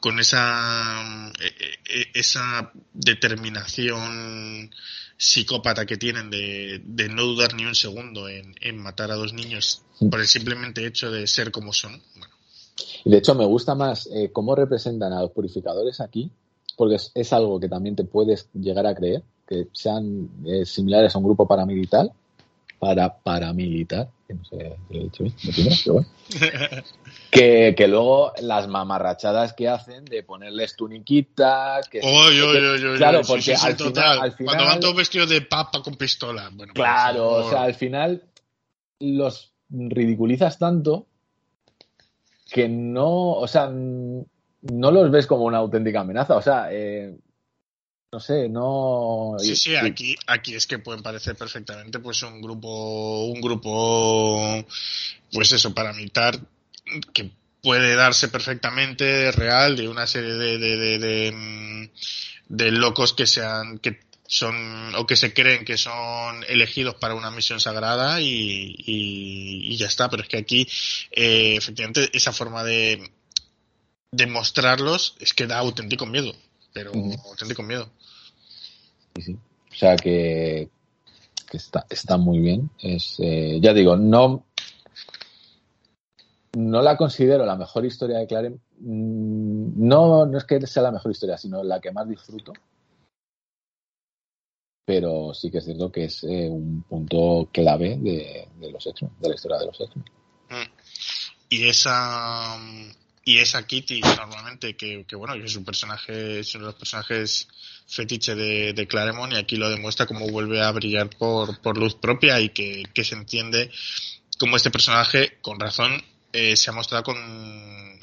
[0.00, 1.54] con esa, eh,
[1.88, 4.70] eh, esa determinación
[5.16, 9.32] psicópata que tienen de, de no dudar ni un segundo en, en matar a dos
[9.32, 12.02] niños por el simplemente hecho de ser como son.
[12.16, 12.34] Bueno,
[13.04, 16.30] de hecho, me gusta más eh, cómo representan a los purificadores aquí,
[16.76, 21.14] porque es, es algo que también te puedes llegar a creer, que sean eh, similares
[21.14, 22.10] a un grupo paramilitar,
[22.78, 26.08] para paramilitar, que no sé si lo he dicho bien, de primera, pero bueno.
[27.30, 33.20] Que, que luego las mamarrachadas que hacen de ponerles tuniquitas, que, Oy, oy, oy, claro,
[33.26, 33.92] porque sí, sí, al, total.
[33.92, 36.50] final, al final, Cuando van todos vestidos de papa con pistola.
[36.52, 38.22] Bueno, claro, o sea, al final
[39.00, 41.06] los ridiculizas tanto
[42.50, 47.16] que no, o sea, no los ves como una auténtica amenaza, o sea, eh,
[48.16, 49.36] no sé, no.
[49.38, 54.64] Sí, sí, aquí, aquí es que pueden parecer perfectamente pues un grupo, un grupo,
[55.30, 56.40] pues eso, paramilitar
[57.12, 57.30] que
[57.62, 61.90] puede darse perfectamente real de una serie de, de, de, de, mm,
[62.48, 67.30] de locos que sean, que son, o que se creen que son elegidos para una
[67.30, 68.26] misión sagrada y,
[68.78, 70.66] y, y ya está, pero es que aquí,
[71.10, 73.10] eh, efectivamente, esa forma de,
[74.10, 76.34] de mostrarlos es que da auténtico miedo,
[76.76, 77.10] pero Ujú.
[77.30, 77.88] auténtico miedo.
[79.16, 80.68] O sea que,
[81.50, 82.68] que está, está muy bien.
[82.78, 84.44] Es, eh, ya digo, no,
[86.52, 88.58] no la considero la mejor historia de Clarem.
[88.80, 92.52] Mm, No, no es que sea la mejor historia, sino la que más disfruto.
[94.84, 99.12] Pero sí que es cierto que es eh, un punto clave de, de los X-Men,
[99.18, 100.04] de la historia de los X-Men.
[100.50, 100.70] Mm.
[101.48, 102.58] Y esa
[103.28, 106.78] y esa Kitty normalmente que, que bueno que es un personaje es uno de los
[106.78, 107.48] personajes
[107.88, 111.96] fetiche de, de Claremont y aquí lo demuestra como vuelve a brillar por, por luz
[111.96, 113.70] propia y que, que se entiende
[114.38, 116.00] como este personaje con razón
[116.32, 117.16] eh, se ha mostrado con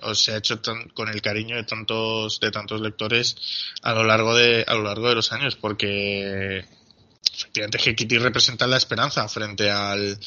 [0.01, 3.37] o se ha hecho tan- con el cariño de tantos de tantos lectores
[3.81, 6.65] a lo largo de a lo largo de los años porque
[7.33, 10.17] efectivamente que Kitty representa la esperanza frente al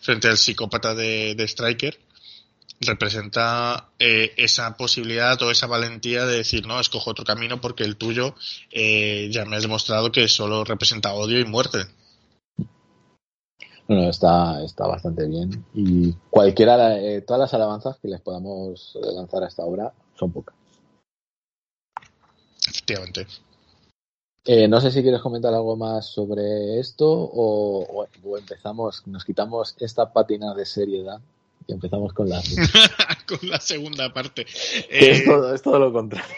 [0.00, 2.05] frente al psicópata de, de Striker
[2.80, 7.96] representa eh, esa posibilidad o esa valentía de decir no escojo otro camino porque el
[7.96, 8.34] tuyo
[8.70, 11.78] eh, ya me has demostrado que solo representa odio y muerte
[13.88, 15.64] Bueno, está, está bastante bien.
[15.72, 20.54] Y cualquiera, eh, todas las alabanzas que les podamos lanzar a esta obra son pocas.
[22.68, 23.26] efectivamente
[24.44, 29.24] Eh, no sé si quieres comentar algo más sobre esto o, o- o empezamos, nos
[29.24, 31.20] quitamos esta pátina de seriedad
[31.66, 32.42] y empezamos con la...
[33.26, 34.52] con la segunda parte que
[35.10, 36.34] es, Eh, todo, es todo lo contrario.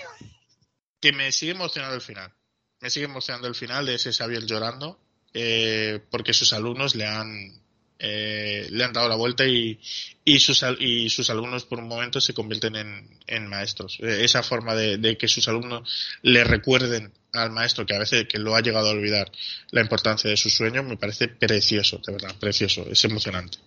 [1.01, 2.33] que me sigue emocionando el final.
[2.81, 4.99] Me sigue emocionando el final de ese Xavier llorando,
[5.35, 7.61] eh, porque sus alumnos le han
[8.01, 9.81] eh, le han dado la vuelta y,
[10.25, 13.99] y, sus, y sus alumnos por un momento se convierten en, en maestros.
[14.01, 15.91] Eh, esa forma de, de que sus alumnos
[16.23, 19.33] le recuerden al maestro que a veces que lo ha llegado a olvidar
[19.73, 23.59] la importancia de su sueño me parece precioso, de verdad, precioso, es emocionante.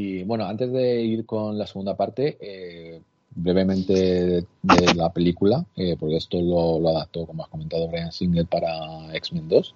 [0.00, 5.66] Y bueno, antes de ir con la segunda parte, eh, brevemente de, de la película,
[5.74, 9.74] eh, porque esto lo, lo adaptó, como has comentado, Brian Singer para X-Men 2.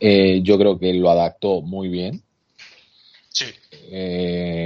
[0.00, 2.22] Eh, yo creo que lo adaptó muy bien,
[3.30, 3.46] Sí,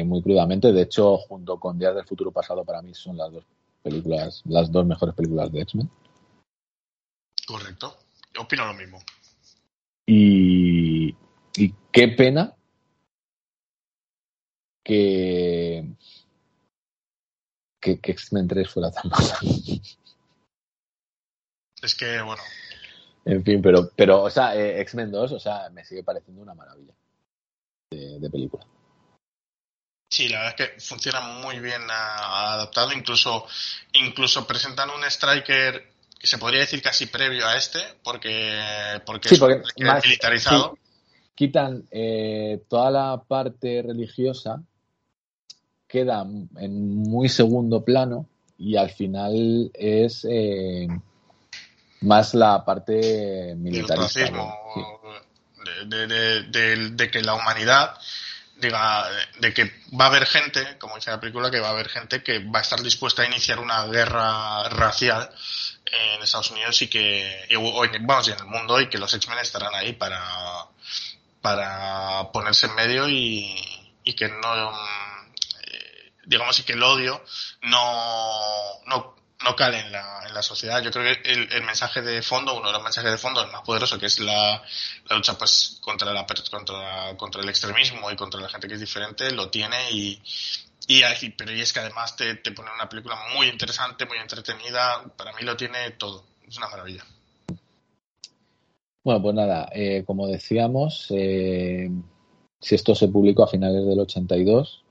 [0.05, 0.73] muy crudamente.
[0.73, 3.45] De hecho, junto con Días del Futuro Pasado, para mí son las dos
[3.85, 5.89] películas, las dos mejores películas de X-Men.
[7.47, 7.95] correcto.
[8.35, 8.99] Yo opino lo mismo.
[10.05, 11.15] Y,
[11.57, 12.56] y qué pena
[14.87, 15.85] que,
[17.83, 19.37] que, que X-Men 3 fuera tan mala.
[21.83, 22.43] Es que, bueno,
[23.25, 26.55] En fin, pero, pero o sea, eh, X-Men 2, o sea, me sigue pareciendo una
[26.55, 26.95] maravilla
[27.91, 28.65] de, de película.
[30.09, 33.45] Sí, la verdad es que funciona muy bien adaptado, incluso,
[33.93, 35.85] incluso presentan un striker
[36.17, 38.61] que se podría decir casi previo a este, porque,
[39.05, 39.41] porque es
[39.81, 40.79] más, militarizado.
[41.35, 44.63] quitan eh, toda la parte religiosa,
[45.89, 46.27] queda
[46.59, 48.27] en muy segundo plano
[48.59, 50.89] y al final es eh,
[52.01, 54.31] más la parte militarista.
[55.87, 57.97] de, que la humanidad
[58.57, 59.07] diga
[59.41, 59.65] de que
[59.99, 62.61] va a haber gente, como dice la película, que va a haber gente que va
[62.61, 65.31] a estar dispuesta a iniciar una guerra racial
[65.85, 67.49] en Estados Unidos y que,
[68.01, 70.21] vamos, y en el mundo y que los X-Men estarán ahí para,
[71.43, 73.55] para ponerse en medio y,
[74.05, 74.73] y que no,
[76.27, 77.25] digamos, y que el odio
[77.63, 80.83] no, no no cale en la, en la sociedad.
[80.83, 83.51] Yo creo que el, el, mensaje de fondo, uno de los mensajes de fondo, el
[83.51, 84.63] más poderoso, que es la,
[85.09, 88.81] la lucha pues contra la contra, contra el extremismo y contra la gente que es
[88.81, 90.21] diferente, lo tiene y,
[90.89, 91.03] y
[91.37, 95.33] pero y es que además te, te pone una película muy interesante, muy entretenida, para
[95.33, 97.05] mí lo tiene todo, es una maravilla.
[99.05, 101.89] Bueno, pues nada, eh, como decíamos, eh,
[102.59, 104.83] si esto se publicó a finales del 82,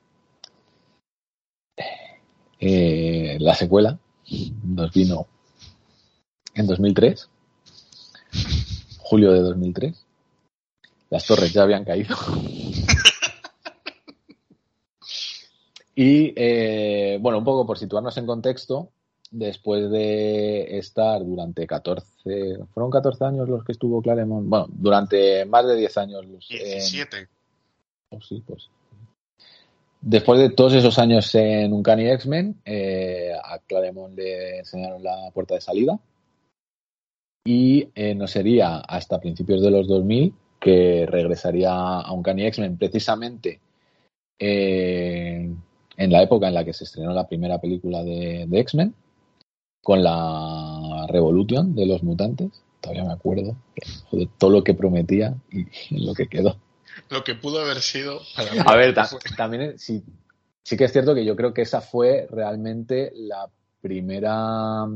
[2.59, 3.97] eh, la secuela
[4.63, 5.27] nos vino
[6.53, 7.29] en 2003,
[8.99, 10.05] julio de 2003.
[11.09, 12.15] Las torres ya habían caído.
[15.95, 18.89] y eh, bueno, un poco por situarnos en contexto,
[19.31, 25.67] después de estar durante 14, fueron 14 años los que estuvo Claremont, bueno, durante más
[25.67, 26.25] de 10 años.
[26.49, 27.27] 17.
[28.09, 28.69] oh, sí, pues
[30.05, 35.55] Después de todos esos años en Uncanny X-Men, eh, a Claremont le enseñaron la puerta
[35.55, 35.99] de salida.
[37.43, 42.77] Y eh, no sería hasta principios de los 2000 que regresaría a Uncanny X-Men.
[42.77, 43.59] Precisamente
[44.37, 45.51] eh,
[45.97, 48.93] en la época en la que se estrenó la primera película de, X-Men
[49.81, 52.51] con la Revolution de los mutantes.
[52.79, 53.55] Todavía me acuerdo
[54.11, 55.65] de todo lo que prometía y
[56.05, 56.57] lo que quedó
[57.09, 58.21] lo que pudo haber sido.
[58.65, 58.95] a ver,
[59.35, 60.03] también sí,
[60.63, 63.47] sí que es cierto que yo creo que esa fue realmente la
[63.81, 64.87] primera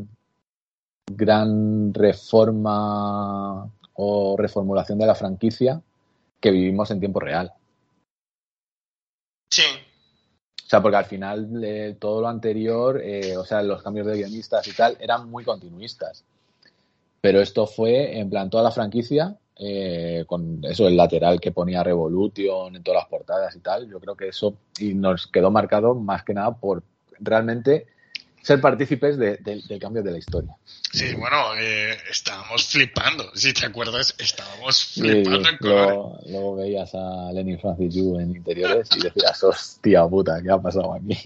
[1.12, 5.82] gran reforma o reformulación de la franquicia
[6.39, 7.54] que vivimos en tiempo real.
[9.52, 9.64] Sí.
[10.66, 14.18] O sea, porque al final eh, todo lo anterior, eh, o sea, los cambios de
[14.18, 16.24] guionistas y tal, eran muy continuistas.
[17.22, 21.84] Pero esto fue, en plan, toda la franquicia eh, con eso, el lateral que ponía
[21.84, 23.89] Revolution en todas las portadas y tal.
[23.89, 26.82] Yo creo que eso y nos quedó marcado más que nada por
[27.20, 27.88] realmente
[28.41, 30.55] ser partícipes del cambio de la historia.
[30.93, 35.49] Sí, bueno, eh, estábamos flipando, si te acuerdas, estábamos flipando.
[35.60, 40.57] luego, luego, veías a Lenny Francis Yu en interiores y decías, hostia puta, ¿qué ha
[40.57, 41.18] pasado aquí?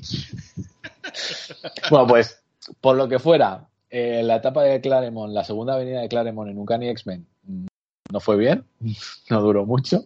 [1.92, 2.42] bueno, pues,
[2.82, 6.58] por lo que fuera, eh, la etapa de Claremont, la segunda avenida de Claremont en
[6.58, 7.28] Uncanny X-Men,
[8.14, 8.64] no fue bien,
[9.30, 10.06] no duró mucho,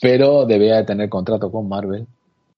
[0.00, 2.06] pero debía de tener contrato con Marvel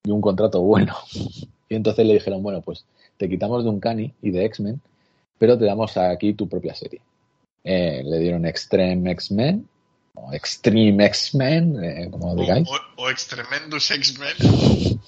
[0.05, 0.95] y un contrato bueno.
[1.66, 2.84] Y entonces le dijeron, bueno, pues
[3.16, 4.82] te quitamos de un Cani y de X-Men,
[5.38, 7.01] pero te damos aquí tu propia serie.
[7.64, 9.66] Eh, le dieron Extreme X-Men,
[10.14, 12.68] o Extreme X-Men, eh, como digáis.
[12.97, 14.36] O, Extremendous X-Men.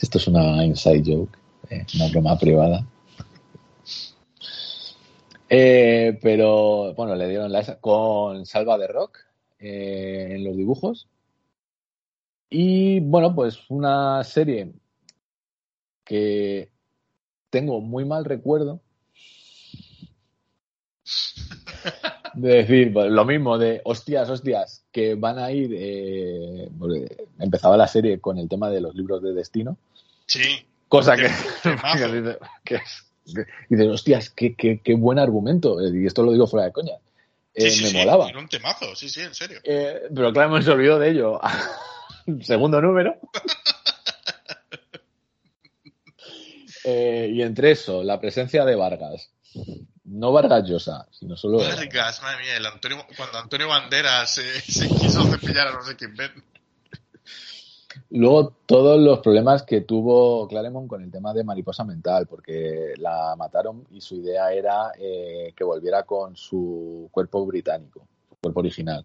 [0.00, 2.86] Esto es una inside joke, eh, una broma privada.
[5.48, 9.18] Eh, pero bueno, le dieron la con Salva de Rock
[9.58, 11.08] eh, en los dibujos.
[12.50, 14.72] Y bueno, pues una serie
[16.04, 16.70] que
[17.50, 18.80] tengo muy mal recuerdo.
[22.34, 25.70] De decir, pues, lo mismo, de hostias, hostias, que van a ir.
[25.74, 26.70] Eh,
[27.38, 29.76] empezaba la serie con el tema de los libros de destino.
[30.26, 30.66] Sí.
[30.88, 31.28] Cosa que,
[32.64, 35.78] que, es y dices, hostias, qué, qué, qué, buen argumento.
[35.80, 36.94] Y esto lo digo fuera de coña.
[37.54, 38.28] Eh, me molaba.
[38.28, 39.60] Era un temazo, sí, sí, en serio.
[39.64, 41.40] Eh, pero claro, me olvidó de ello.
[42.42, 43.16] Segundo número.
[46.90, 49.30] Eh, y entre eso, la presencia de Vargas.
[50.04, 51.58] No Vargas Llosa, sino solo.
[51.58, 54.34] Vargas, madre mía, el Antonio, cuando Antonio Banderas
[54.66, 56.14] se quiso cepillar a no sé quién
[58.10, 63.34] Luego, todos los problemas que tuvo Claremont con el tema de mariposa mental, porque la
[63.36, 69.04] mataron y su idea era eh, que volviera con su cuerpo británico, su cuerpo original.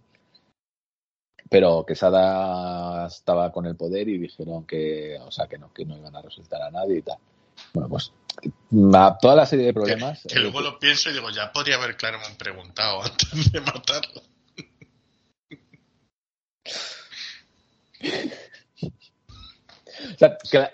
[1.49, 5.97] Pero Quesada estaba con el poder y dijeron que, o sea, que no, que no
[5.97, 7.17] iban a resultar a nadie y tal.
[7.73, 8.13] Bueno, pues
[9.21, 10.23] toda la serie de problemas.
[10.27, 14.21] Que, luego lo pienso y digo, ya podría haber Claremont preguntado antes de matarlo.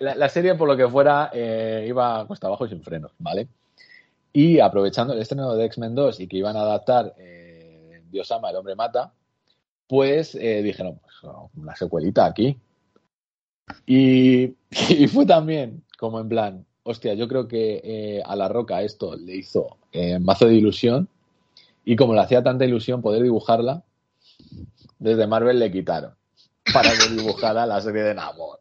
[0.00, 3.48] La, serie, por lo que fuera, eh, iba cuesta abajo sin frenos, ¿vale?
[4.32, 8.50] Y aprovechando el estreno de X-Men 2 y que iban a adaptar eh, Dios ama,
[8.50, 9.12] el hombre mata,
[9.86, 12.56] pues eh, dijeron, pues una secuelita aquí.
[13.86, 14.54] Y,
[14.88, 19.16] y fue también como en plan, hostia, yo creo que eh, a La Roca esto
[19.16, 19.76] le hizo
[20.20, 21.08] mazo de ilusión
[21.84, 23.82] y como le hacía tanta ilusión poder dibujarla,
[24.98, 26.14] desde Marvel le quitaron
[26.72, 28.59] para que dibujara la serie de Namor.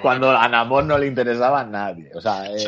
[0.00, 2.10] Cuando a Namor no le interesaba a nadie.
[2.14, 2.64] O sea, eh,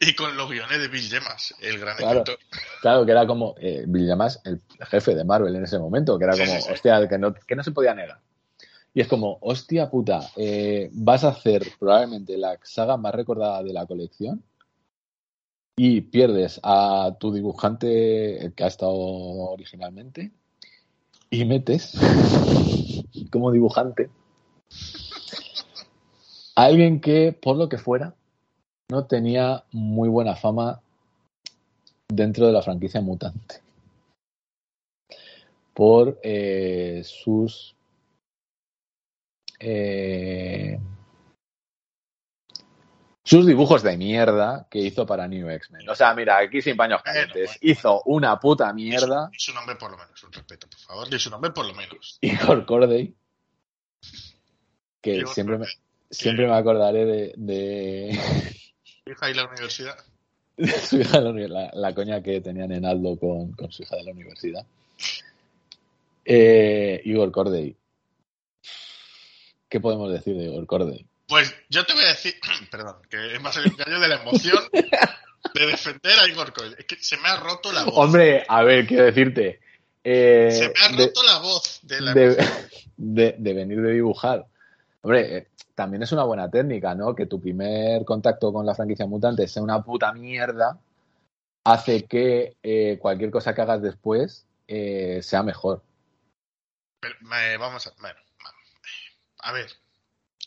[0.00, 2.20] y con los guiones de Bill Gemas, el gran Claro.
[2.20, 2.38] escritor.
[2.80, 4.60] claro que era como eh, Bill Llamas, el
[4.90, 6.72] jefe de Marvel en ese momento, que era como, sí, sí.
[6.72, 8.20] hostia, que no, que no se podía negar.
[8.94, 13.72] Y es como, hostia puta, eh, vas a hacer probablemente la saga más recordada de
[13.72, 14.42] la colección
[15.76, 20.32] y pierdes a tu dibujante el que ha estado originalmente
[21.30, 21.94] y metes
[23.32, 24.10] como dibujante
[26.54, 28.14] alguien que, por lo que fuera,
[28.90, 30.80] no tenía muy buena fama
[32.08, 33.62] dentro de la franquicia mutante
[35.74, 37.74] por eh, sus
[39.58, 40.78] eh,
[43.24, 45.88] sus dibujos de mierda que hizo para New X-Men.
[45.88, 47.46] O sea, mira, aquí sin paños calientes.
[47.46, 47.58] bueno.
[47.62, 49.28] Hizo una puta mierda.
[49.30, 51.08] Di su nombre por lo menos, un respeto, por favor.
[51.08, 52.18] Di su nombre por lo menos.
[52.20, 53.14] Igor Corday.
[55.00, 55.66] Que Igor siempre me.
[56.12, 58.10] Siempre me acordaré de, de,
[59.06, 59.96] Hija y la universidad.
[60.84, 63.82] su hija de la, uni- la, la coña que tenían en Aldo con, con su
[63.82, 64.64] hija de la universidad.
[66.24, 67.74] Eh, Igor Corday.
[69.68, 71.04] ¿Qué podemos decir de Igor Corday?
[71.26, 72.34] Pues yo te voy a decir,
[72.70, 76.74] perdón, que ha salido un gallo de la emoción de defender a Igor Coy.
[76.78, 77.94] Es que se me ha roto la voz.
[77.96, 79.60] Hombre, a ver, quiero decirte.
[80.04, 82.36] eh, se me ha de- roto la voz de la de-
[83.38, 84.46] de venir de dibujar.
[85.02, 87.14] Hombre, eh, también es una buena técnica, ¿no?
[87.14, 90.78] Que tu primer contacto con la franquicia mutante sea una puta mierda,
[91.64, 95.82] hace que eh, cualquier cosa que hagas después eh, sea mejor.
[97.58, 97.92] Vamos a.
[98.00, 98.20] Bueno,
[99.40, 99.70] a ver.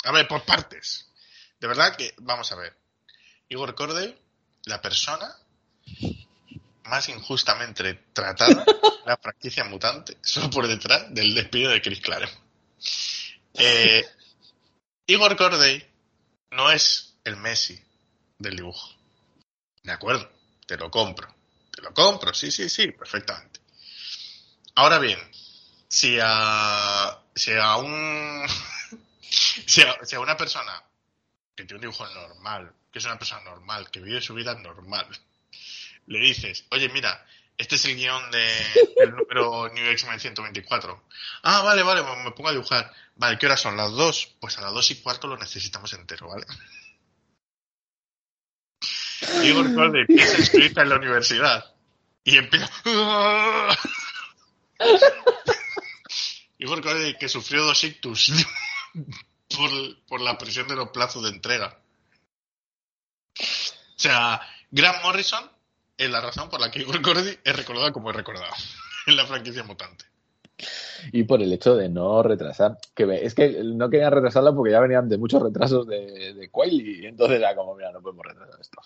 [0.06, 1.12] A ver, por partes.
[1.60, 2.74] De verdad que, vamos a ver.
[3.50, 4.18] Igor Corday,
[4.66, 5.36] la persona
[6.86, 8.64] más injustamente tratada
[9.06, 12.38] la franquicia mutante, solo por detrás del despido de Chris Claremont.
[13.54, 14.06] Eh,
[15.08, 15.88] Igor Corday
[16.52, 17.80] no es el Messi
[18.40, 18.90] del dibujo.
[19.84, 20.32] De acuerdo,
[20.66, 21.34] te lo compro.
[21.72, 23.60] Te lo compro, sí, sí, sí, perfectamente.
[24.74, 25.20] Ahora bien,
[25.88, 28.48] si a, si a un
[29.30, 30.84] si a, si a una persona
[31.56, 35.08] que tiene un dibujo normal, que es una persona normal, que vive su vida normal,
[36.08, 37.26] le dices, oye, mira,
[37.58, 38.48] este es el guion de,
[38.98, 41.04] del número New X-Men 124.
[41.44, 42.92] Ah, vale, vale, me pongo a dibujar.
[43.16, 43.78] Vale, ¿qué horas son?
[43.78, 44.36] ¿Las dos?
[44.40, 46.46] Pues a las dos y cuarto lo necesitamos entero, ¿vale?
[49.44, 51.74] Igor Corday empieza a inscribirse en la universidad
[52.24, 52.70] y empieza...
[56.58, 58.32] Igor Corday que sufrió dos ictus
[59.56, 61.80] por, por la presión de los plazos de entrega.
[63.40, 64.42] O sea,
[64.72, 65.55] Grant Morrison
[65.98, 68.54] es la razón por la que Igor Corday es recordado como es recordado
[69.08, 70.06] en la franquicia mutante.
[71.12, 72.78] Y por el hecho de no retrasar.
[72.96, 77.02] Que es que no querían retrasarla porque ya venían de muchos retrasos de, de Quayle
[77.02, 78.82] y entonces era como, mira, no podemos retrasar esto.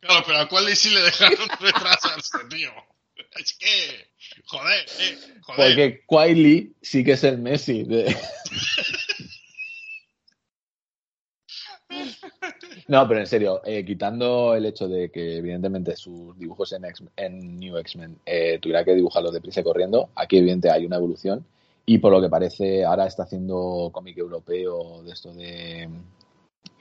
[0.00, 2.70] Claro, pero a cuál sí le dejaron retrasarse, tío.
[3.34, 4.08] Es que,
[4.46, 5.56] joder, eh, joder.
[5.74, 7.82] Porque Quayle sí que es el Messi.
[7.82, 8.16] de-
[12.88, 17.02] No, pero en serio, eh, quitando el hecho de que evidentemente sus dibujos en, X-
[17.16, 21.44] en New X-Men eh, tuviera que dibujarlos deprisa y corriendo, aquí evidentemente hay una evolución.
[21.84, 25.88] Y por lo que parece ahora está haciendo cómic europeo de esto de,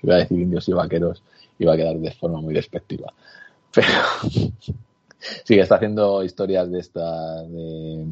[0.03, 1.23] iba a decir indios y vaqueros,
[1.59, 3.13] iba a quedar de forma muy despectiva,
[3.73, 3.87] pero
[5.45, 8.05] sí que está haciendo historias de esta, de,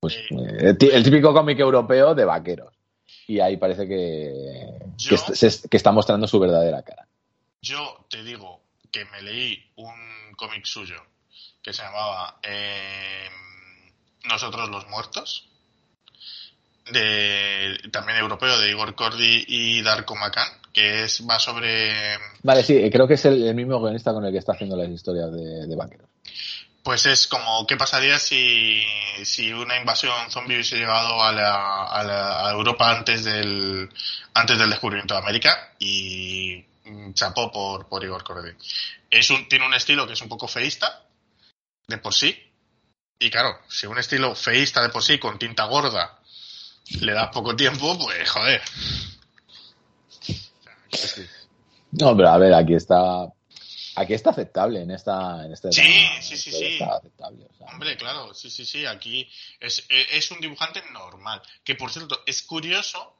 [0.00, 2.77] pues, eh, el típico cómic europeo de vaqueros.
[3.28, 7.06] Y ahí parece que, Yo- que, se- que está mostrando su verdadera cara.
[7.62, 10.96] Yo te digo que me leí un cómic suyo
[11.62, 13.28] que se llamaba eh,
[14.24, 15.46] Nosotros los Muertos,
[16.90, 21.90] de también europeo de Igor Cordy y Darko Macan, que es va sobre
[22.42, 24.88] Vale, sí, creo que es el, el mismo guionista con el que está haciendo las
[24.88, 26.07] historias de, de vaqueros.
[26.88, 28.82] Pues es como, ¿qué pasaría si,
[29.22, 33.90] si una invasión zombie hubiese llegado a, la, a, la- a Europa antes del,
[34.32, 35.74] antes del descubrimiento de América?
[35.78, 38.52] Y mm, chapó por, por Igor Cordy.
[39.10, 41.04] Es un, tiene un estilo que es un poco feísta,
[41.86, 42.34] de por sí.
[43.18, 46.18] Y claro, si un estilo feísta de por sí, con tinta gorda,
[47.02, 48.62] le das poco tiempo, pues joder.
[51.90, 53.26] No, pero a ver, aquí está.
[53.98, 55.44] Aquí está aceptable en esta.
[55.44, 56.64] En este Sí, drama, sí, sí, sí.
[56.74, 57.46] Está aceptable.
[57.50, 57.66] o sea.
[57.66, 59.28] Hombre, claro, sí, sí, sí, aquí
[59.58, 61.42] es, eh, es un dibujante normal.
[61.64, 63.16] Que por cierto, es curioso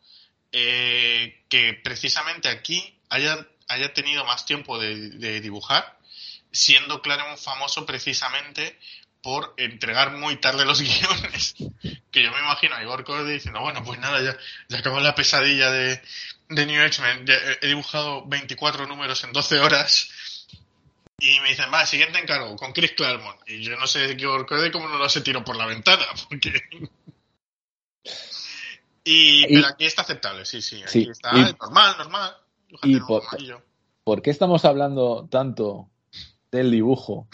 [0.52, 5.98] eh, que precisamente aquí haya, haya tenido más tiempo de, de dibujar,
[6.52, 8.78] siendo Claremont famoso precisamente
[9.20, 11.56] por entregar muy tarde los guiones.
[12.12, 14.36] Que yo me imagino a Igor Code diciendo, bueno, pues nada, ya,
[14.68, 16.00] ya acabó la pesadilla de,
[16.50, 17.26] de New X-Men,
[17.60, 20.08] he dibujado 24 números en 12 horas.
[21.20, 23.40] Y me dicen, va, siguiente encargo, con Chris Claremont.
[23.48, 26.52] Y yo no sé Igor Code cómo no lo se tiró por la ventana, porque...
[29.04, 30.82] Y, Y- pero aquí está aceptable, sí, sí.
[30.82, 32.36] Aquí Sí, está y- normal, normal.
[32.82, 33.22] y por-.
[34.04, 35.88] ¿Por qué estamos hablando tanto
[36.52, 37.26] del dibujo?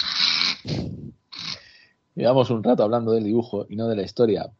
[2.14, 4.50] Llevamos un rato hablando del dibujo y no de la historia.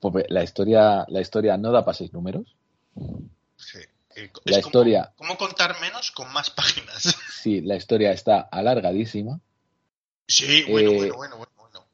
[0.00, 2.54] Porque la historia, la historia no da para seis números.
[4.16, 5.12] Eh, La como- historia.
[5.16, 7.02] ¿Cómo contar menos con más páginas?
[7.42, 9.38] Sí, la historia está alargadísima.
[10.26, 11.86] Sí, bueno, Eh, bueno, bueno, bueno, bueno.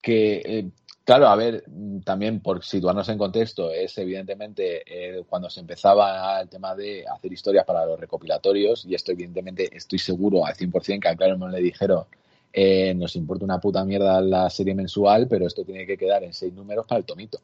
[0.00, 0.70] que, eh,
[1.04, 1.64] claro, a ver,
[2.04, 7.32] también por situarnos en contexto, es evidentemente eh, cuando se empezaba el tema de hacer
[7.32, 11.60] historias para los recopilatorios, y esto evidentemente estoy seguro al 100% que a Claremont le
[11.60, 12.04] dijeron,
[12.52, 16.32] eh, nos importa una puta mierda la serie mensual, pero esto tiene que quedar en
[16.32, 17.40] seis números para el tomito.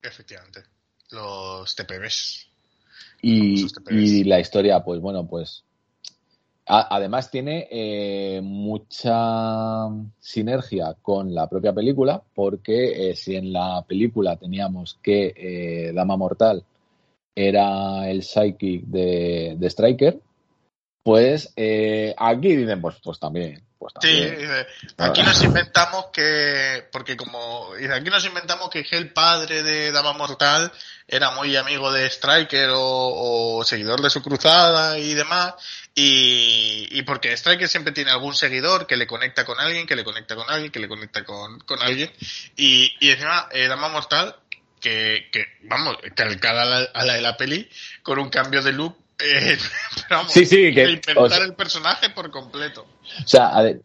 [0.00, 0.62] Efectivamente.
[1.10, 2.48] Los TPBs.
[3.22, 5.64] Y, la historia, pues bueno, pues
[6.66, 9.88] a- además tiene eh, mucha
[10.18, 16.16] sinergia con la propia película, porque eh, si en la película teníamos que eh, Dama
[16.16, 16.64] Mortal
[17.34, 20.20] era el psychic de, de Striker,
[21.02, 23.62] pues eh, aquí dicen, pues, pues también.
[23.84, 24.38] Pues Sí, también.
[24.38, 24.66] dice,
[24.96, 30.14] aquí nos inventamos que, porque como, dice, aquí nos inventamos que el padre de Dama
[30.14, 30.72] Mortal
[31.06, 35.52] era muy amigo de Striker o, o seguidor de su cruzada y demás,
[35.94, 40.04] y, y porque Striker siempre tiene algún seguidor que le conecta con alguien, que le
[40.04, 42.10] conecta con alguien, que le conecta con, con alguien,
[42.56, 44.34] y, y encima eh, Dama Mortal,
[44.80, 47.68] que, que vamos, calcada a la, a la de la peli,
[48.02, 49.56] con un cambio de look, eh,
[50.08, 52.86] pero vamos, Sí, sí, que- o sea- el personaje por completo.
[53.24, 53.82] O sea, a ver,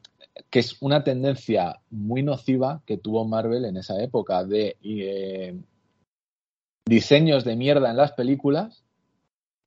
[0.50, 5.56] que es una tendencia muy nociva que tuvo Marvel en esa época de eh,
[6.86, 8.84] diseños de mierda en las películas,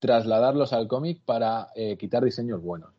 [0.00, 2.90] trasladarlos al cómic para eh, quitar diseños buenos.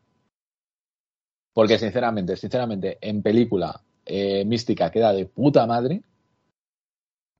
[1.52, 6.02] Porque sinceramente, sinceramente, en película eh, mística queda de puta madre,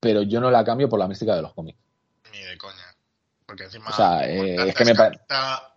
[0.00, 1.78] pero yo no la cambio por la mística de los cómics.
[2.32, 2.83] Ni de coña.
[3.54, 4.94] Porque encima, O sea, con, eh, tanta es que me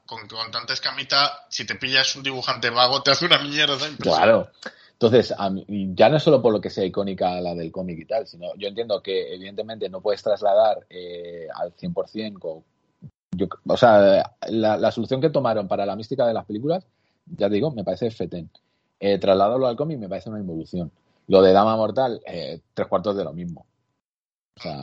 [0.08, 3.74] con, con tanta escamita, si te pillas un dibujante vago, te hace una mierda.
[3.88, 4.02] impresionante.
[4.02, 4.48] Claro.
[4.94, 5.64] Entonces, a mí-
[5.94, 8.48] ya no es solo por lo que sea icónica la del cómic y tal, sino
[8.56, 12.64] yo entiendo que evidentemente no puedes trasladar eh, al 100%, co-
[13.36, 16.84] yo, o sea, la, la solución que tomaron para la mística de las películas,
[17.28, 18.50] ya te digo, me parece fetén.
[19.00, 20.92] Eh, trasladarlo al cómic me parece una involución.
[21.28, 23.68] Lo de Dama Mortal, eh, tres cuartos de lo mismo.
[24.58, 24.74] O sea,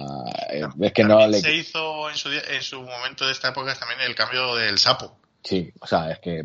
[0.51, 1.41] eh, es que no le...
[1.41, 5.19] se hizo en su, en su momento de esta época también el cambio del sapo.
[5.43, 6.45] Sí, o sea, es que.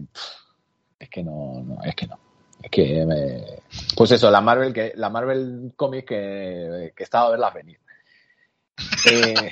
[0.99, 2.19] Es que no, no, es que no.
[2.61, 3.61] Es que me-
[3.95, 7.80] Pues eso, la Marvel que la Marvel Comics que, que estaba a verlas venir.
[9.05, 9.49] Eh,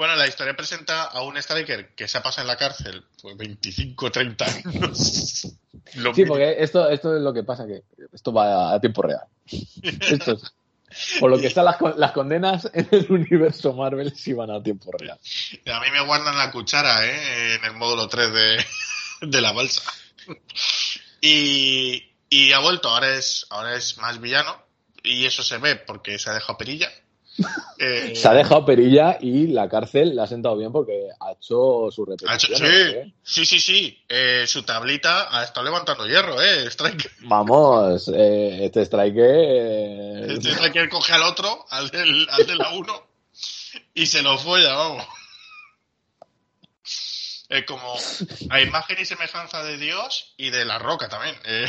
[0.00, 3.36] Bueno, la historia presenta a un Striker que se ha pasado en la cárcel pues
[3.36, 5.46] 25 30 años.
[5.96, 9.20] Lo sí, porque esto, esto es lo que pasa, que esto va a tiempo real.
[9.82, 10.54] Esto es-
[11.20, 14.90] por lo que están las, las condenas en el universo Marvel sí van a tiempo
[14.98, 15.20] real.
[15.70, 17.56] A mí me guardan la cuchara, ¿eh?
[17.56, 18.64] En el módulo 3 de,
[19.28, 19.82] de la balsa.
[21.20, 24.56] Y, y ha vuelto, ahora es, ahora es más villano.
[25.02, 26.90] Y eso se ve porque se ha dejado perilla.
[27.78, 31.88] Eh, Se ha dejado perilla y la cárcel le ha sentado bien porque ha hecho
[31.90, 32.60] su repetición.
[32.64, 33.14] ¿eh?
[33.22, 34.04] sí, sí, sí, sí.
[34.08, 36.66] Eh, su tablita ha estado levantando hierro, ¿eh?
[36.66, 37.10] Striker.
[37.22, 39.16] Vamos, este strike.
[40.28, 43.06] Este Striker coge al otro, al, del, al de la 1,
[43.94, 45.06] y se lo folla, vamos.
[47.48, 47.94] Es como
[48.50, 51.34] a imagen y semejanza de Dios y de la roca también.
[51.44, 51.66] eh.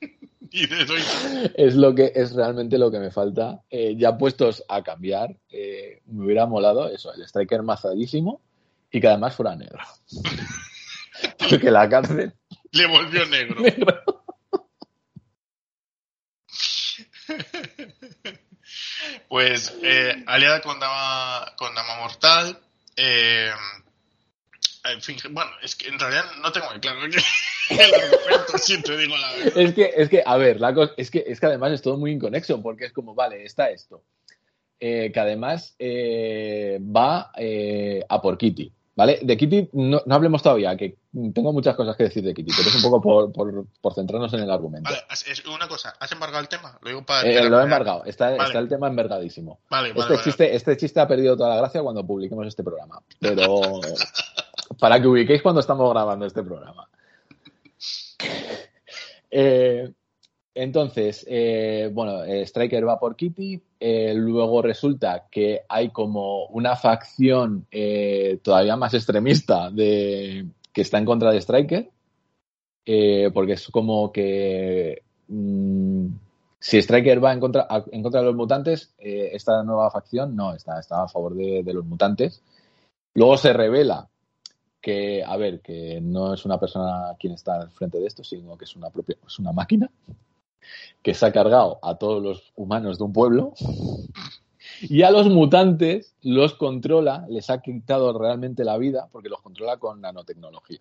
[0.00, 0.37] y de Doito.
[1.54, 3.62] es lo que es realmente lo que me falta.
[3.70, 8.40] Eh, ya puestos a cambiar, eh, me hubiera molado eso, el striker mazadísimo
[8.90, 9.80] y que además fuera negro.
[11.50, 12.34] Porque la cárcel
[12.72, 13.60] Le volvió negro.
[13.60, 14.04] negro.
[19.28, 22.58] Pues eh, aliada con Dama, con Dama Mortal,
[22.96, 23.50] eh,
[25.30, 27.16] bueno, es que en realidad no tengo muy claro que
[27.74, 29.58] el argumento, si te digo la verdad.
[29.58, 31.96] Es que, es que, a ver, la cos- es que, es que además es todo
[31.96, 34.02] muy inconexo, porque es como, vale, está esto.
[34.80, 39.18] Eh, que además eh, va eh, a por Kitty, ¿vale?
[39.22, 40.98] De Kitty no, no hablemos todavía, que
[41.34, 44.32] tengo muchas cosas que decir de Kitty, pero es un poco por, por, por centrarnos
[44.34, 44.88] en el argumento.
[44.88, 46.78] Vale, es una cosa, ¿has embargado el tema?
[46.80, 47.28] Lo digo para...
[47.28, 48.44] Eh, lo he embargado, está, Vale.
[48.44, 49.58] está el tema embargadísimo.
[49.68, 53.02] Vale, vale, Este chiste, este chiste ha perdido toda la gracia cuando publiquemos este programa,
[53.18, 53.80] pero
[54.78, 56.88] para que ubiquéis cuando estamos grabando este programa.
[59.30, 59.92] Eh,
[60.54, 63.62] entonces, eh, bueno, eh, Striker va por Kitty,
[64.14, 67.66] luego resulta que hay como una facción
[68.42, 71.90] todavía más extremista de, que está en contra de Striker,
[73.34, 76.06] porque es como que mm,
[76.58, 80.80] si Striker va en contra, en contra de los mutantes, esta nueva facción no, está,
[80.80, 82.42] está a favor de los mutantes.
[83.12, 84.08] Luego se revela
[84.80, 88.56] que, a ver, que no es una persona quien está al frente de esto, sino
[88.56, 89.90] que es una propia, es una máquina
[91.02, 93.54] que se ha cargado a todos los humanos de un pueblo
[94.82, 99.78] y a los mutantes los controla, les ha quitado realmente la vida porque los controla
[99.78, 100.80] con nanotecnología.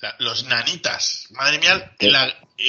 [0.00, 1.28] La- los nanitas.
[1.30, 2.12] Madre mía, eh,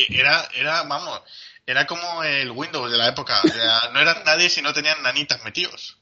[0.10, 1.22] era, era, vamos,
[1.66, 3.42] era como el Windows de la época.
[3.44, 5.98] O sea, no eran nadie si no tenían nanitas metidos.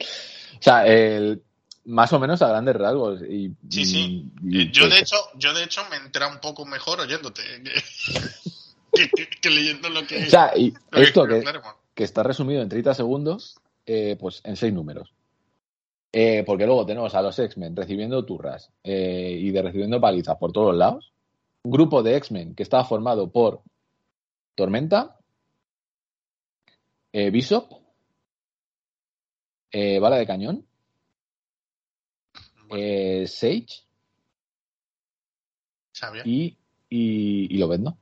[0.00, 1.42] O sea, el-
[1.88, 3.22] más o menos a grandes rasgos.
[3.22, 4.30] Y, Sí, sí.
[4.42, 7.72] y- Eh, yo de hecho, yo de hecho me entra un poco mejor oyéndote que,
[8.92, 11.42] que- que- que leyendo lo que, O sea, y esto que,
[11.94, 15.12] que está resumido en 30 segundos, eh, pues en seis números.
[16.12, 20.52] Eh, porque luego tenemos a los X-Men recibiendo turras eh, y de recibiendo palizas por
[20.52, 21.12] todos lados.
[21.62, 23.62] Un grupo de X-Men que estaba formado por
[24.54, 25.16] Tormenta,
[27.12, 27.68] Bishop,
[29.72, 30.64] Bala de Cañón,
[32.76, 33.66] eh, Sage
[36.24, 36.56] y,
[36.90, 37.96] y, y Lobezno.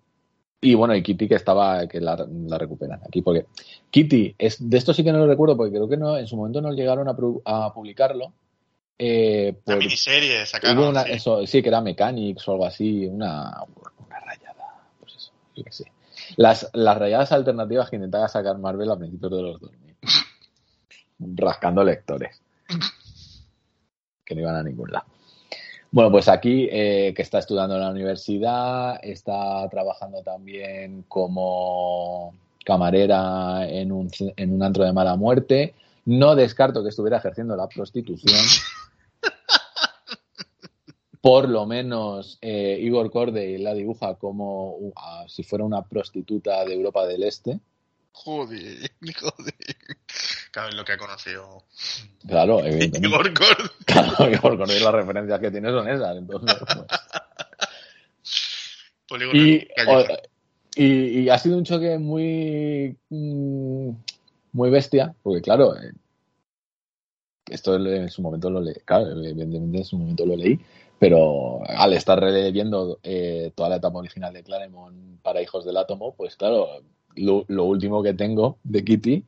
[0.60, 3.46] Y bueno, y Kitty que estaba, que la, la recuperan aquí, porque
[3.90, 6.36] Kitty, es, de esto sí que no lo recuerdo, porque creo que no, en su
[6.36, 8.32] momento no llegaron a, pu- a publicarlo.
[8.98, 10.78] Eh, La por- miniserie sacaron.
[10.88, 11.12] una, sí.
[11.12, 13.52] eso, sí, que era Mechanics o algo así, una,
[14.06, 15.92] una rayada, pues eso, yo qué sé.
[16.36, 19.96] Las, las rayadas alternativas que intentaba sacar Marvel a principios de los 2000.
[21.36, 22.40] Rascando lectores.
[24.26, 25.06] Que no iban a ningún lado.
[25.90, 33.66] Bueno, pues aquí eh, que está estudiando en la universidad, está trabajando también como camarera
[33.68, 35.74] en un, en un antro de mala muerte.
[36.04, 38.44] No descarto que estuviera ejerciendo la prostitución.
[41.20, 44.92] Por lo menos eh, Igor Corday la dibuja como uh,
[45.26, 47.58] si fuera una prostituta de Europa del Este.
[48.12, 49.54] Joder, joder.
[50.56, 51.64] Claro, es lo que ha conocido
[52.26, 53.08] Claro, evidentemente.
[53.08, 53.70] Igor Gord.
[53.84, 56.16] Claro, Igor las referencias que tiene son esas.
[56.16, 56.78] Entonces, pues.
[59.06, 59.68] Polígono y,
[60.74, 63.90] y, y ha sido un choque muy mm,
[64.52, 65.92] muy bestia porque claro eh,
[67.48, 70.58] esto en su momento lo leí claro evidentemente en su momento lo leí
[70.98, 76.16] pero al estar releyendo eh, toda la etapa original de Claremont para Hijos del Átomo
[76.16, 76.66] pues claro
[77.14, 79.24] lo, lo último que tengo de Kitty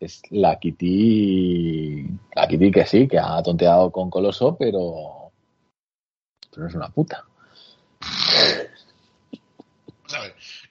[0.00, 5.30] es la Kitty la Kitty que sí que ha tonteado con Coloso pero
[6.50, 7.24] pero no es una puta.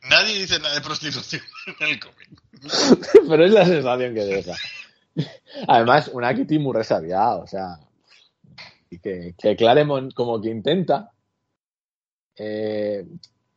[0.10, 1.42] Nadie dice nada de prostitución
[1.80, 2.30] en el cómic.
[3.30, 4.54] Pero es la sensación que deja.
[5.68, 7.80] Además, una Kitty muy resabiada, o sea.
[8.90, 11.12] Y que, que Claremont como que intenta.
[12.36, 13.06] eh,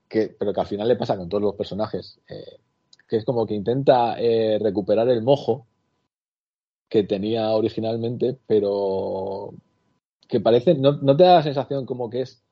[0.09, 2.21] que, pero que al final le pasa con todos los personajes.
[2.29, 2.61] eh,
[3.13, 5.67] que es como que intenta eh, recuperar el mojo
[6.89, 9.53] que tenía originalmente, pero
[10.27, 10.73] que parece.
[10.77, 12.43] No, no te da la sensación como que es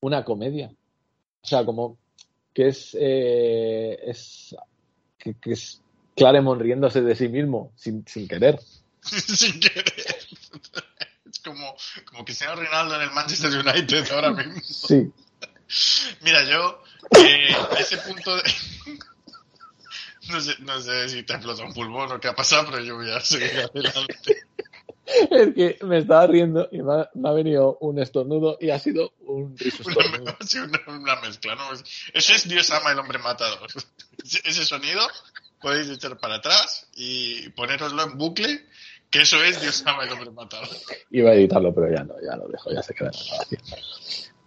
[0.00, 0.72] una comedia.
[1.42, 1.98] O sea, como
[2.54, 2.96] que es.
[2.98, 4.56] eh, es
[5.18, 5.82] que, que es
[6.16, 8.58] Claremont riéndose de sí mismo sin, sin querer.
[9.02, 9.84] Sin querer.
[11.30, 14.58] Es como, como Cristiano Ronaldo en el Manchester United ahora mismo.
[14.62, 15.12] Sí.
[16.22, 18.42] Mira, yo eh, a ese punto de...
[20.30, 22.82] No sé, no sé si te ha explotado un pulmón o qué ha pasado, pero
[22.82, 24.16] yo voy a seguir adelante.
[25.30, 28.78] Es que me estaba riendo y me ha, me ha venido un estornudo y ha
[28.80, 30.36] sido un riso Una,
[30.88, 31.68] una- una mezcla, ¿no?
[32.12, 33.68] Eso es Dios ama el hombre matador.
[34.44, 35.06] Ese sonido
[35.60, 38.66] podéis echar para atrás y ponéroslo en bucle,
[39.10, 40.68] que eso es Dios ama el hombre matador.
[41.10, 43.62] Iba a editarlo, pero ya no, ya lo dejo, ya se queda en la grabación.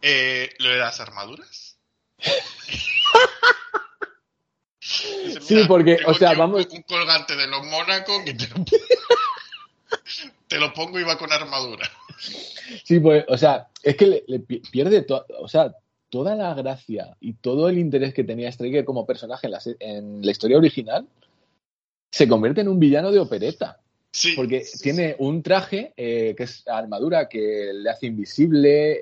[0.01, 1.77] Eh, ¿Lo de las armaduras?
[5.41, 8.55] Sí, "Mira, porque, o sea, vamos- Un colgante de los Mónaco que te lo,
[10.47, 11.89] te lo pongo y va con armadura.
[12.83, 15.05] Sí, pues, o sea, es que le, le pi- pierde
[15.39, 15.73] o sea,
[16.09, 20.25] toda la gracia y todo el interés que tenía Striker como personaje en la, en
[20.25, 21.07] la historia original
[22.11, 23.79] se convierte en un villano de opereta.
[24.11, 24.33] Sí.
[24.35, 28.99] Porque tiene un traje eh, que es armadura que le hace invisible.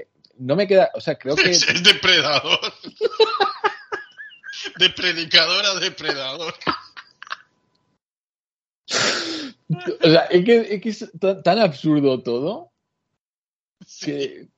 [0.00, 0.06] eh,
[0.38, 2.60] no me queda, o sea, creo que Es, es depredador.
[4.78, 6.54] De predicador a depredador.
[10.02, 12.70] O sea, es que es, que es tan, tan absurdo todo.
[13.86, 14.06] Sí.
[14.06, 14.48] que-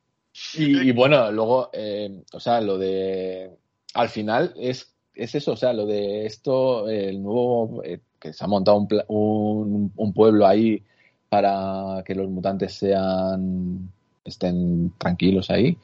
[0.55, 3.51] y, y bueno, luego, eh, o sea, lo de.
[3.95, 7.83] Al final es, es eso, o sea, lo de esto, el nuevo.
[7.85, 10.83] eh, que se ha montado un, un, un pueblo ahí
[11.29, 13.91] para que los mutantes sean.
[14.25, 15.77] estén tranquilos ahí.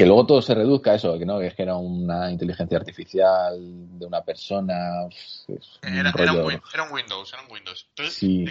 [0.00, 3.54] Que luego todo se reduzca a eso, que no, que era una inteligencia artificial
[3.98, 4.74] de una persona.
[5.04, 7.86] un Era, era, un, era Windows, era un Windows.
[7.90, 8.42] Entonces, Sí.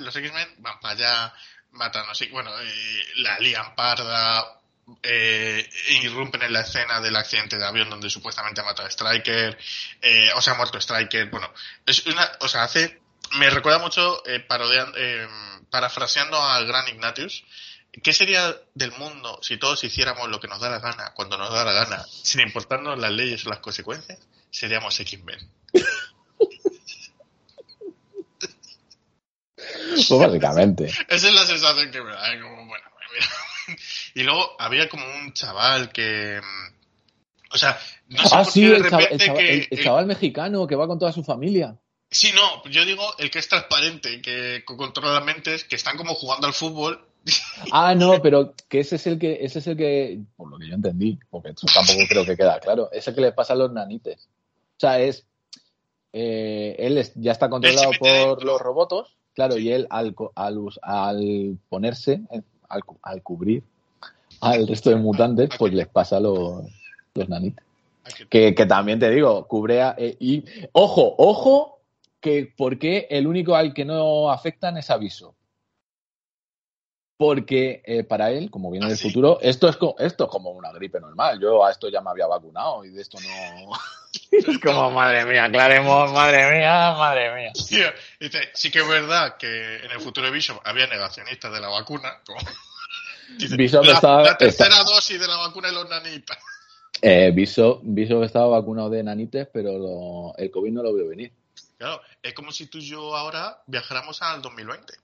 [0.00, 1.34] los X-Men van para allá,
[1.70, 4.60] matan, sé, bueno, eh, la lían parda,
[5.00, 5.64] eh,
[6.02, 9.56] irrumpen en la escena del accidente de avión donde supuestamente ha matado a Striker,
[10.02, 11.48] eh, o sea, ha muerto Striker, bueno,
[11.86, 13.00] es una, o sea, hace,
[13.38, 15.28] me recuerda mucho, eh, parodian- eh,
[15.70, 17.44] parafraseando al gran Ignatius,
[18.02, 21.52] ¿qué sería del mundo si todos hiciéramos lo que nos da la gana, cuando nos
[21.52, 24.18] da la gana, sin importarnos las leyes o las consecuencias?
[24.50, 25.38] Seríamos X-Men.
[29.56, 30.86] Pues básicamente.
[31.08, 32.34] Esa es la sensación que me da.
[32.34, 32.40] ¿eh?
[32.40, 33.78] Como, bueno, mira.
[34.14, 36.40] Y luego había como un chaval que.
[36.40, 36.74] mm,
[37.54, 37.78] O sea,
[38.08, 39.52] no sé ah, por sí, qué de el repente chaval, que.
[39.54, 41.76] el- el chaval mexicano que va con toda su familia.
[42.10, 46.46] Sí, no, yo digo el que es transparente, que controla mentes, que están como jugando
[46.46, 47.04] al fútbol.
[47.72, 50.68] Ah, no, pero que ese es el que, ese es el que, por lo que
[50.68, 53.56] yo entendí, porque eso tampoco creo que queda claro, es el que le pasa a
[53.56, 54.28] los nanites.
[54.76, 55.26] O sea, es,
[56.12, 61.58] eh, él es- ya está controlado por los robotos, claro, y él al, al, al
[61.68, 62.20] ponerse,
[62.68, 63.62] al, al cubrir
[64.40, 66.64] al resto de mutantes, pues les pasa a los,
[67.14, 67.64] los nanites.
[68.28, 71.80] Que, que también te digo, cubre a- eh, y ojo, ojo,
[72.20, 75.34] que porque el único al que no afectan es aviso.
[77.18, 79.08] Porque eh, para él, como viene ¿Ah, del sí?
[79.08, 81.40] futuro, esto es, esto es como una gripe normal.
[81.40, 83.72] Yo a esto ya me había vacunado y de esto no.
[84.30, 87.52] es como, madre mía, Claremont, madre mía, madre mía.
[87.54, 91.68] Dice, sí que es verdad que en el futuro de Bishop había negacionistas de la
[91.68, 92.20] vacuna.
[92.26, 92.38] como-
[93.38, 96.38] Dice, Bishop la, estaba- la tercera dosis de la vacuna de los nanitas.
[97.02, 101.32] Eh, Viso, Viso estaba vacunado de nanites, pero lo- el COVID no lo vio venir.
[101.78, 104.94] Claro, es como si tú y yo ahora viajáramos al 2020.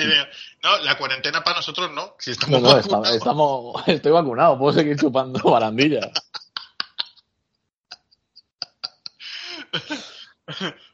[0.00, 0.26] Que
[0.62, 2.14] no, la cuarentena para nosotros no.
[2.18, 3.10] Si estamos No, no, vacunados.
[3.16, 6.10] estamos, estoy vacunado, puedo seguir chupando barandillas.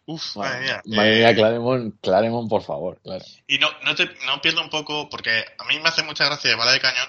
[0.06, 0.82] Uf, madre mía.
[0.86, 3.24] Madre Eh, mía, Claremont, Claremont, por favor, claro.
[3.46, 6.50] Y no, no, te, no pierdo un poco, porque a mí me hace mucha gracia
[6.50, 7.08] de bala de cañón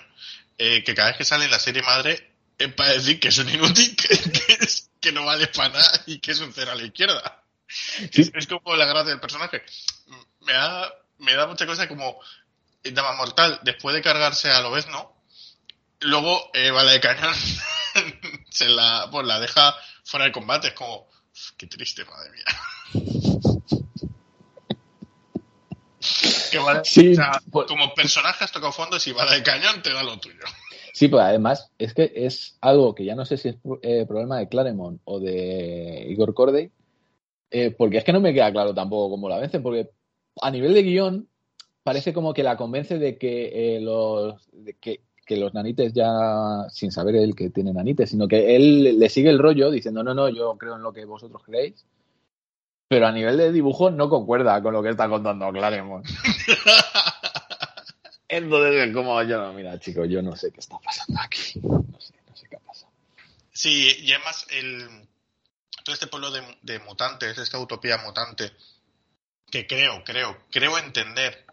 [0.57, 3.37] eh, que cada vez que sale en la serie madre es para decir que es
[3.39, 6.71] un inútil, que, que, es- que no vale para nada y que es un cero
[6.71, 7.43] a la izquierda.
[8.11, 9.63] Es, es como la gracia del personaje.
[10.41, 10.93] Me da,
[11.23, 12.17] me da mucha cosa como
[12.83, 15.13] eh, Dama Mortal, después de cargarse a Lobezno,
[16.01, 17.33] luego eh, bala de cañón
[18.49, 20.67] se la, pues, la deja fuera de combate.
[20.69, 21.07] Es como,
[21.57, 22.43] qué triste, madre mía.
[26.51, 29.81] Que vale- Sí, o sea, pues- como personaje has tocado fondo, si bala de cañón
[29.81, 30.43] te da lo tuyo.
[30.93, 34.37] Sí, pues además es que es algo que ya no sé si es eh, problema
[34.37, 36.69] de Claremont o de Igor Corday,
[37.49, 39.89] eh, porque es que no me queda claro tampoco cómo la vencen, porque
[40.41, 41.27] a nivel de guion
[41.83, 46.67] parece como que la convence de que eh, los de que, que los nanites ya,
[46.69, 50.13] sin saber él que tiene nanites, sino que él le sigue el rollo diciendo, no,
[50.13, 51.85] no, yo creo en lo que vosotros creéis,
[52.87, 56.05] pero a nivel de dibujo no concuerda con lo que está contando Claremont.
[58.27, 61.59] Entonces es como, yo no, mira, chicos, yo no sé qué está pasando aquí.
[61.61, 62.91] No sé, no sé qué ha pasado.
[63.51, 65.07] Sí, y además el,
[65.83, 68.51] todo este pueblo de, de mutantes, esta utopía mutante,
[69.53, 71.45] que creo, creo, creo entender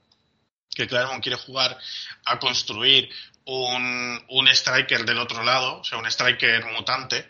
[0.75, 1.77] que Claremont quiere jugar
[2.25, 3.11] a construir
[3.45, 7.27] un, un striker del otro lado, o sea, un striker mutante,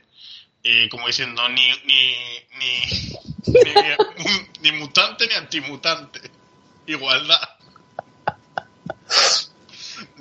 [0.62, 2.14] y como diciendo, ni, ni,
[2.60, 6.20] ni, ni, ni mutante ni antimutante,
[6.86, 7.40] igualdad.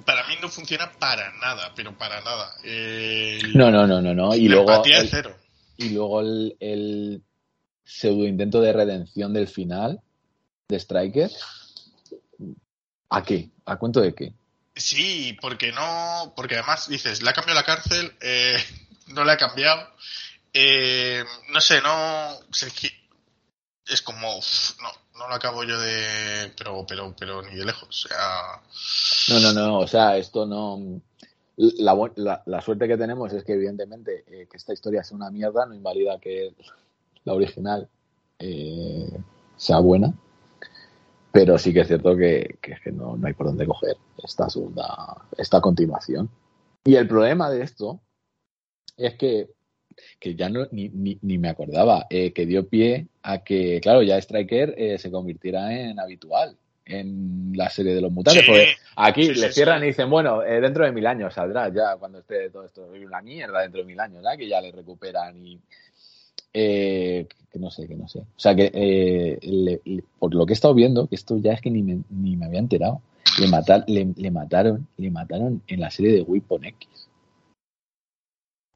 [0.04, 2.56] Para mí no funciona para nada, pero para nada.
[2.64, 4.34] El- No, no, no, no, no.
[4.36, 5.38] Y la luego, empatía el, es cero.
[5.78, 7.22] y luego el, el
[7.84, 10.02] pseudo intento de redención del final
[10.70, 11.32] de Striker.
[13.10, 13.50] ¿A qué?
[13.66, 14.34] ¿A cuento de qué?
[14.76, 18.56] Sí, porque no, porque además dices, le ha cambiado la cárcel, eh,
[19.08, 19.90] no la ha cambiado,
[20.54, 22.40] eh, no sé, no,
[23.90, 24.90] es como, uf, no,
[25.20, 26.52] no lo acabo yo de.
[26.58, 28.06] Pero, pero, pero ni de lejos.
[28.06, 28.62] O sea.
[29.30, 29.80] No, no, no.
[29.80, 31.02] O sea, esto no.
[31.58, 35.30] La, la, la suerte que tenemos es que, evidentemente, eh, que esta historia sea una
[35.30, 36.54] mierda no invalida que
[37.26, 37.90] la original
[38.40, 39.20] eh,
[39.58, 40.14] sea buena.
[41.32, 44.50] Pero sí que es cierto que, que, que no, no, hay por dónde coger esta
[44.50, 46.30] segunda, esta continuación.
[46.84, 48.00] Y el problema de esto
[48.98, 49.50] es que,
[50.20, 54.02] que ya no, ni, ni, ni me acordaba, eh, que dio pie a que, claro,
[54.02, 56.58] ya Striker eh, se convirtiera en habitual
[56.90, 58.44] en la serie de los mutantes.
[58.44, 59.86] Sí, porque aquí sí, le cierran sí.
[59.86, 63.22] y dicen, bueno, eh, dentro de mil años saldrá ya cuando esté todo esto una
[63.22, 64.38] mierda dentro de mil años, ¿verdad?
[64.38, 65.60] Que ya le recuperan y
[66.54, 68.20] eh, que no sé, que no sé.
[68.20, 71.54] O sea que eh, le, le, por lo que he estado viendo, que esto ya
[71.54, 73.02] es que ni me, ni me había enterado,
[73.40, 77.10] le, matar, le, le, mataron, le mataron en la serie de Weapon X.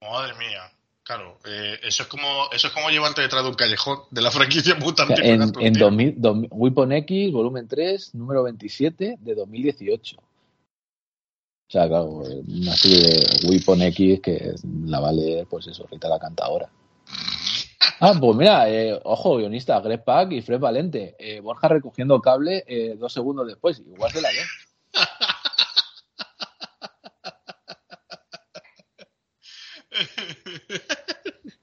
[0.01, 0.69] Madre mía.
[1.03, 4.31] Claro, eh, eso es como eso es como llevarte detrás de un callejón de la
[4.31, 5.29] franquicia mutante.
[5.29, 10.15] En en 2000, 2000, Weapon X, volumen 3, número 27 de 2018.
[10.17, 10.21] O
[11.67, 14.55] sea, claro, una serie de Weapon X que
[14.85, 16.69] la vale, pues eso, Rita la cantadora.
[17.99, 21.15] Ah, pues mira, eh, ojo, guionista, Greg Pack y Fred Valente.
[21.17, 23.79] Eh, Borja recogiendo cable eh, dos segundos después.
[23.79, 24.35] Igual se la ve.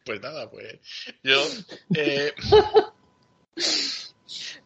[0.05, 0.79] pues nada, pues
[1.23, 1.41] yo
[1.95, 2.33] eh,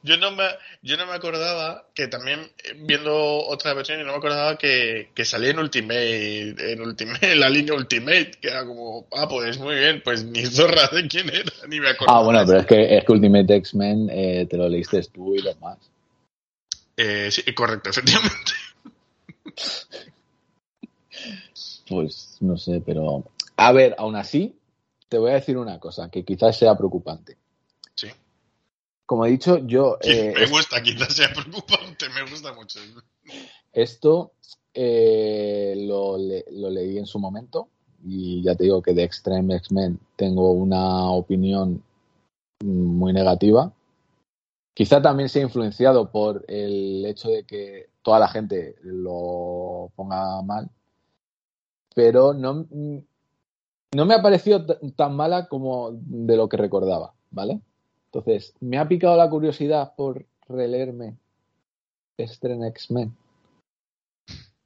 [0.05, 0.45] yo no me
[0.83, 5.25] yo no me acordaba que también eh, viendo otra versión no me acordaba que, que
[5.25, 10.03] salía en Ultimate en Ultimate la línea Ultimate que era como ah pues muy bien
[10.05, 13.05] pues ni zorra de quién era ni me acordaba Ah bueno pero es que es
[13.05, 15.79] que Ultimate X-Men eh, te lo leíste tú y demás.
[16.97, 18.53] Eh, sí correcto efectivamente.
[21.87, 23.25] Pues no sé pero
[23.57, 24.57] a ver aún así
[25.09, 27.37] te voy a decir una cosa que quizás sea preocupante
[29.07, 29.99] como he dicho, yo...
[30.05, 32.81] Eh, me gusta, quizás sea preocupante, me gusta mucho.
[33.73, 34.33] Esto
[34.73, 37.69] eh, lo, le, lo, leí en su momento
[38.05, 41.83] y ya te digo que de Extreme X-Men tengo una opinión
[42.63, 43.73] muy negativa.
[44.75, 50.69] Quizá también sea influenciado por el hecho de que toda la gente lo ponga mal,
[51.95, 52.67] pero no,
[53.95, 57.61] no me ha parecido tan mala como de lo que recordaba, ¿vale?
[58.15, 61.17] Entonces, me ha picado la curiosidad por releerme
[62.17, 63.17] Stren X-Men.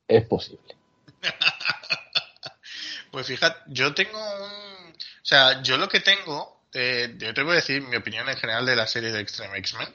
[0.06, 0.76] Es posible.
[3.10, 4.90] pues fíjate, yo tengo un.
[4.90, 6.58] O sea, yo lo que tengo.
[6.74, 9.56] Eh, yo te voy a decir mi opinión en general de la serie de Extreme
[9.58, 9.88] X-Men.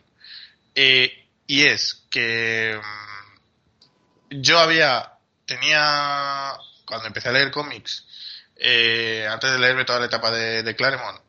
[0.74, 1.12] Eh,
[1.45, 2.76] y es que.
[2.76, 5.14] Um, yo había.
[5.45, 6.54] Tenía.
[6.86, 8.08] Cuando empecé a leer cómics.
[8.56, 11.22] Eh, antes de leerme toda la etapa de Claremont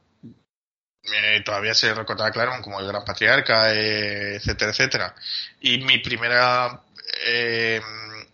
[1.12, 5.14] eh, todavía se recordaba Claremont como el gran patriarca, eh, etcétera, etcétera.
[5.60, 6.80] Y mi primera
[7.26, 7.80] eh,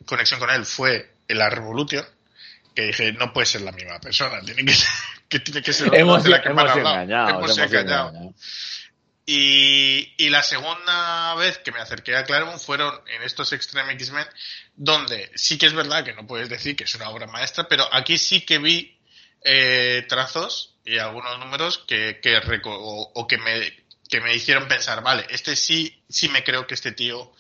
[0.06, 2.04] conexión con él fue en la Revolution,
[2.74, 4.88] que dije, no puede ser la misma persona, tiene que ser,
[5.28, 8.08] que tiene que ser hemos, la que hemos engañado, hemos, hemos engañado.
[8.10, 8.34] engañado.
[9.26, 14.26] Y, y, la segunda vez que me acerqué a Claremont fueron en estos Extreme X-Men,
[14.74, 17.88] donde sí que es verdad que no puedes decir que es una obra maestra, pero
[17.92, 18.99] aquí sí que vi
[19.42, 25.02] eh, trazos y algunos números que, que o, o, que me que me hicieron pensar,
[25.02, 27.32] vale, este sí, sí me creo que este tío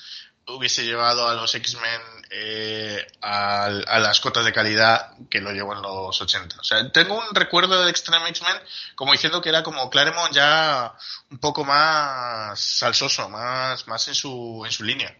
[0.46, 5.74] hubiese llevado a los X-Men eh, a, a, las cotas de calidad que lo llevó
[5.74, 6.60] en los 80.
[6.60, 8.56] O sea, tengo un recuerdo de Extreme X-Men
[8.94, 10.94] como diciendo que era como Claremont ya
[11.30, 15.16] un poco más salsoso, más, más en su, en su línea.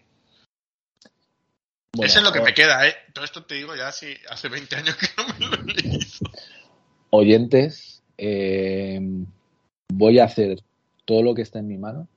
[1.92, 2.96] Bueno, Eso es lo que me queda, ¿eh?
[3.12, 6.06] Todo esto te digo ya hace, hace 20 años que no me lo he leído.
[7.10, 9.00] Oyentes, eh,
[9.92, 10.60] voy a hacer
[11.04, 12.08] todo lo que está en mi mano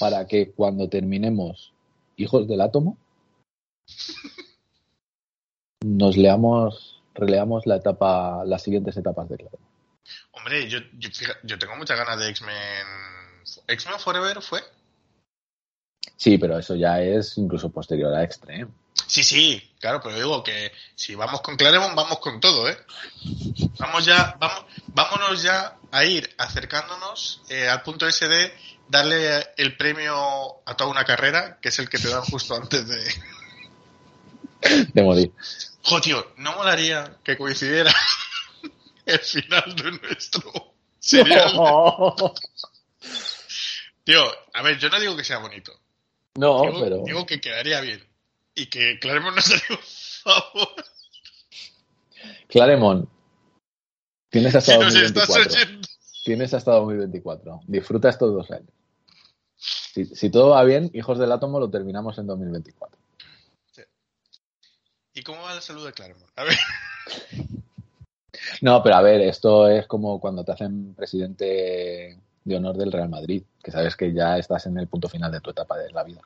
[0.00, 1.72] para que cuando terminemos
[2.16, 2.96] Hijos del Átomo
[5.84, 9.58] nos leamos, releamos la etapa, las siguientes etapas de Claro.
[10.32, 11.10] Hombre, yo, yo,
[11.44, 12.86] yo tengo muchas ganas de X-Men.
[13.66, 14.60] ¿X-Men Forever fue?
[16.16, 18.68] Sí, pero eso ya es incluso posterior a Extreme.
[19.08, 22.76] Sí, sí, claro, pero digo que si vamos con Claremont, vamos con todo, ¿eh?
[23.78, 28.52] Vamos ya, vamos, vámonos ya a ir acercándonos eh, al punto ese de
[28.86, 30.14] darle el premio
[30.66, 33.14] a toda una carrera, que es el que te dan justo antes de...
[34.92, 35.32] de morir.
[35.84, 37.94] Jo, tío, ¿no molaría que coincidiera
[39.06, 41.52] el final de nuestro serial?
[41.54, 42.14] No.
[44.04, 45.72] Tío, a ver, yo no digo que sea bonito.
[46.34, 47.02] No, digo, pero...
[47.04, 48.07] Digo que quedaría bien.
[48.58, 50.84] Y que Claremont nos haría un favor.
[52.48, 53.08] Claremont,
[54.30, 55.80] tienes hasta si 2024.
[56.24, 57.60] Tienes hasta 2024.
[57.68, 58.72] Disfruta estos dos años.
[59.56, 62.98] Si, si todo va bien, Hijos del Átomo lo terminamos en 2024.
[65.14, 66.30] ¿Y cómo va la salud de Claremont?
[66.36, 66.56] A ver.
[68.62, 73.08] No, pero a ver, esto es como cuando te hacen presidente de honor del Real
[73.08, 76.02] Madrid, que sabes que ya estás en el punto final de tu etapa de la
[76.02, 76.22] vida.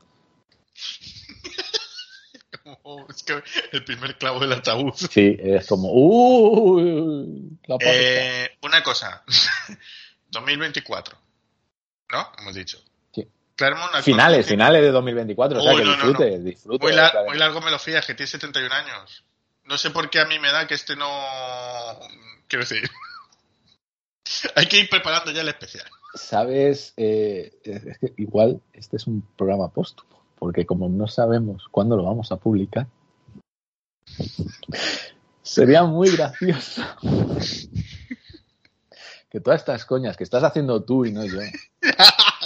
[2.83, 3.43] Como- es que
[3.73, 4.93] el primer clavo del ataúd.
[4.95, 7.59] Sí, es como, ¡uh!
[7.66, 7.77] La.
[7.81, 9.23] Eh, una cosa.
[10.31, 11.16] 2024.
[12.11, 12.33] ¿No?
[12.39, 12.79] Hemos dicho.
[13.14, 13.27] Sí.
[13.57, 16.85] Claremont al finales, finales de 2024, o sea Uy, que no, no, disfrute, disfrute.
[16.85, 17.27] Muy, la- claro.
[17.27, 19.25] muy largo me lo fías, que tiene 71 años.
[19.64, 21.09] No sé por qué a mí me da que este no.
[22.49, 22.83] Quiero decir.
[24.57, 25.87] Hay que ir preparando ya el especial.
[26.14, 30.11] Sabes, Eh, es es que igual este es un programa póstumo,
[30.43, 32.88] porque como no sabemos cuándo lo vamos a publicar,
[35.40, 36.82] sería muy gracioso
[39.30, 41.38] que todas estas coñas que estás haciendo tú y no yo,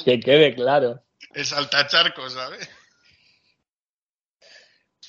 [0.04, 1.00] que quede claro
[1.32, 2.68] El saltacharco, ¿sabes?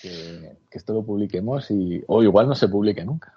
[0.01, 3.33] que, que esto lo publiquemos y o igual no se publique nunca.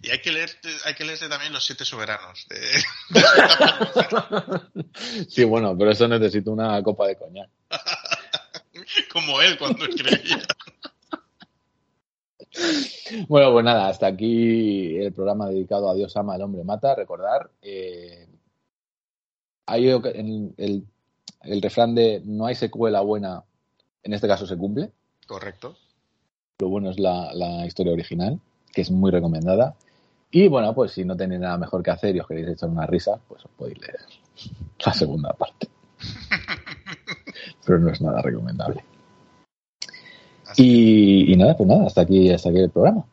[0.00, 0.50] Y hay que leer,
[0.86, 2.46] hay que leerse también los siete soberanos.
[2.48, 2.84] de-
[5.28, 7.50] Sí, bueno, pero eso necesito una copa de coñac.
[9.12, 10.42] Como él cuando escribía.
[13.26, 16.94] Bueno, pues nada, hasta aquí el programa dedicado a Dios ama, el hombre mata.
[16.94, 18.28] Recordar, eh,
[19.66, 20.86] hay en el,
[21.42, 23.42] el refrán de no hay secuela buena,
[24.04, 24.92] en este caso se cumple.
[25.26, 25.76] Correcto.
[26.60, 28.38] Lo bueno es la, la historia original,
[28.72, 29.74] que es muy recomendada.
[30.30, 32.86] Y bueno, pues si no tenéis nada mejor que hacer y os queréis echar una
[32.86, 34.00] risa, pues os podéis leer
[34.84, 35.68] la segunda parte.
[37.66, 38.84] Pero no es nada recomendable.
[40.56, 43.04] Y, y nada, pues nada, hasta aquí, hasta aquí el programa.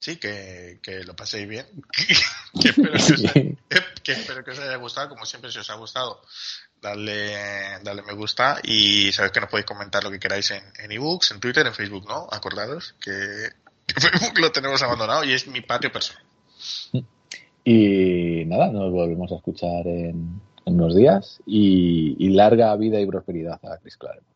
[0.00, 1.66] Sí, que, que lo paséis bien.
[2.60, 3.22] que, espero que, os,
[4.02, 5.10] que espero que os haya gustado.
[5.10, 6.22] Como siempre, si os ha gustado,
[6.80, 7.34] darle,
[7.82, 11.32] darle me gusta y sabéis que nos podéis comentar lo que queráis en, en ebooks,
[11.32, 12.26] en Twitter, en Facebook, ¿no?
[12.30, 13.10] Acordaros que,
[13.86, 16.24] que Facebook lo tenemos abandonado y es mi patio personal.
[17.62, 20.40] Y nada, nos volvemos a escuchar en,
[20.70, 24.26] en unos días y, y larga vida y prosperidad a Chris Claremont.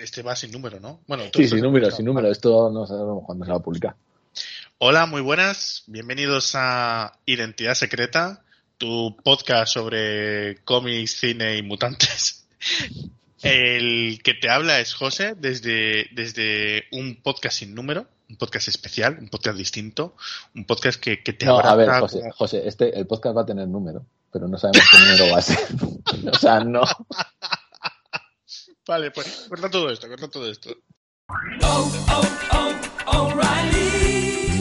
[0.00, 1.00] Este va sin número, ¿no?
[1.06, 2.30] Bueno, Sí, sin número, sin número.
[2.30, 3.96] Esto no sabemos cuándo se va a publicar.
[4.78, 5.84] Hola, muy buenas.
[5.86, 8.44] Bienvenidos a Identidad Secreta,
[8.78, 12.46] tu podcast sobre cómics, cine y mutantes.
[13.42, 19.18] El que te habla es José desde, desde un podcast sin número, un podcast especial,
[19.20, 20.16] un podcast distinto,
[20.54, 23.36] un podcast que, que te No, a ver, abraza José, como- José, este, el podcast
[23.36, 25.58] va a tener número, pero no sabemos qué número va a ser.
[26.32, 26.82] o sea, no.
[28.86, 30.70] Vale, pues corta todo esto, corta todo esto.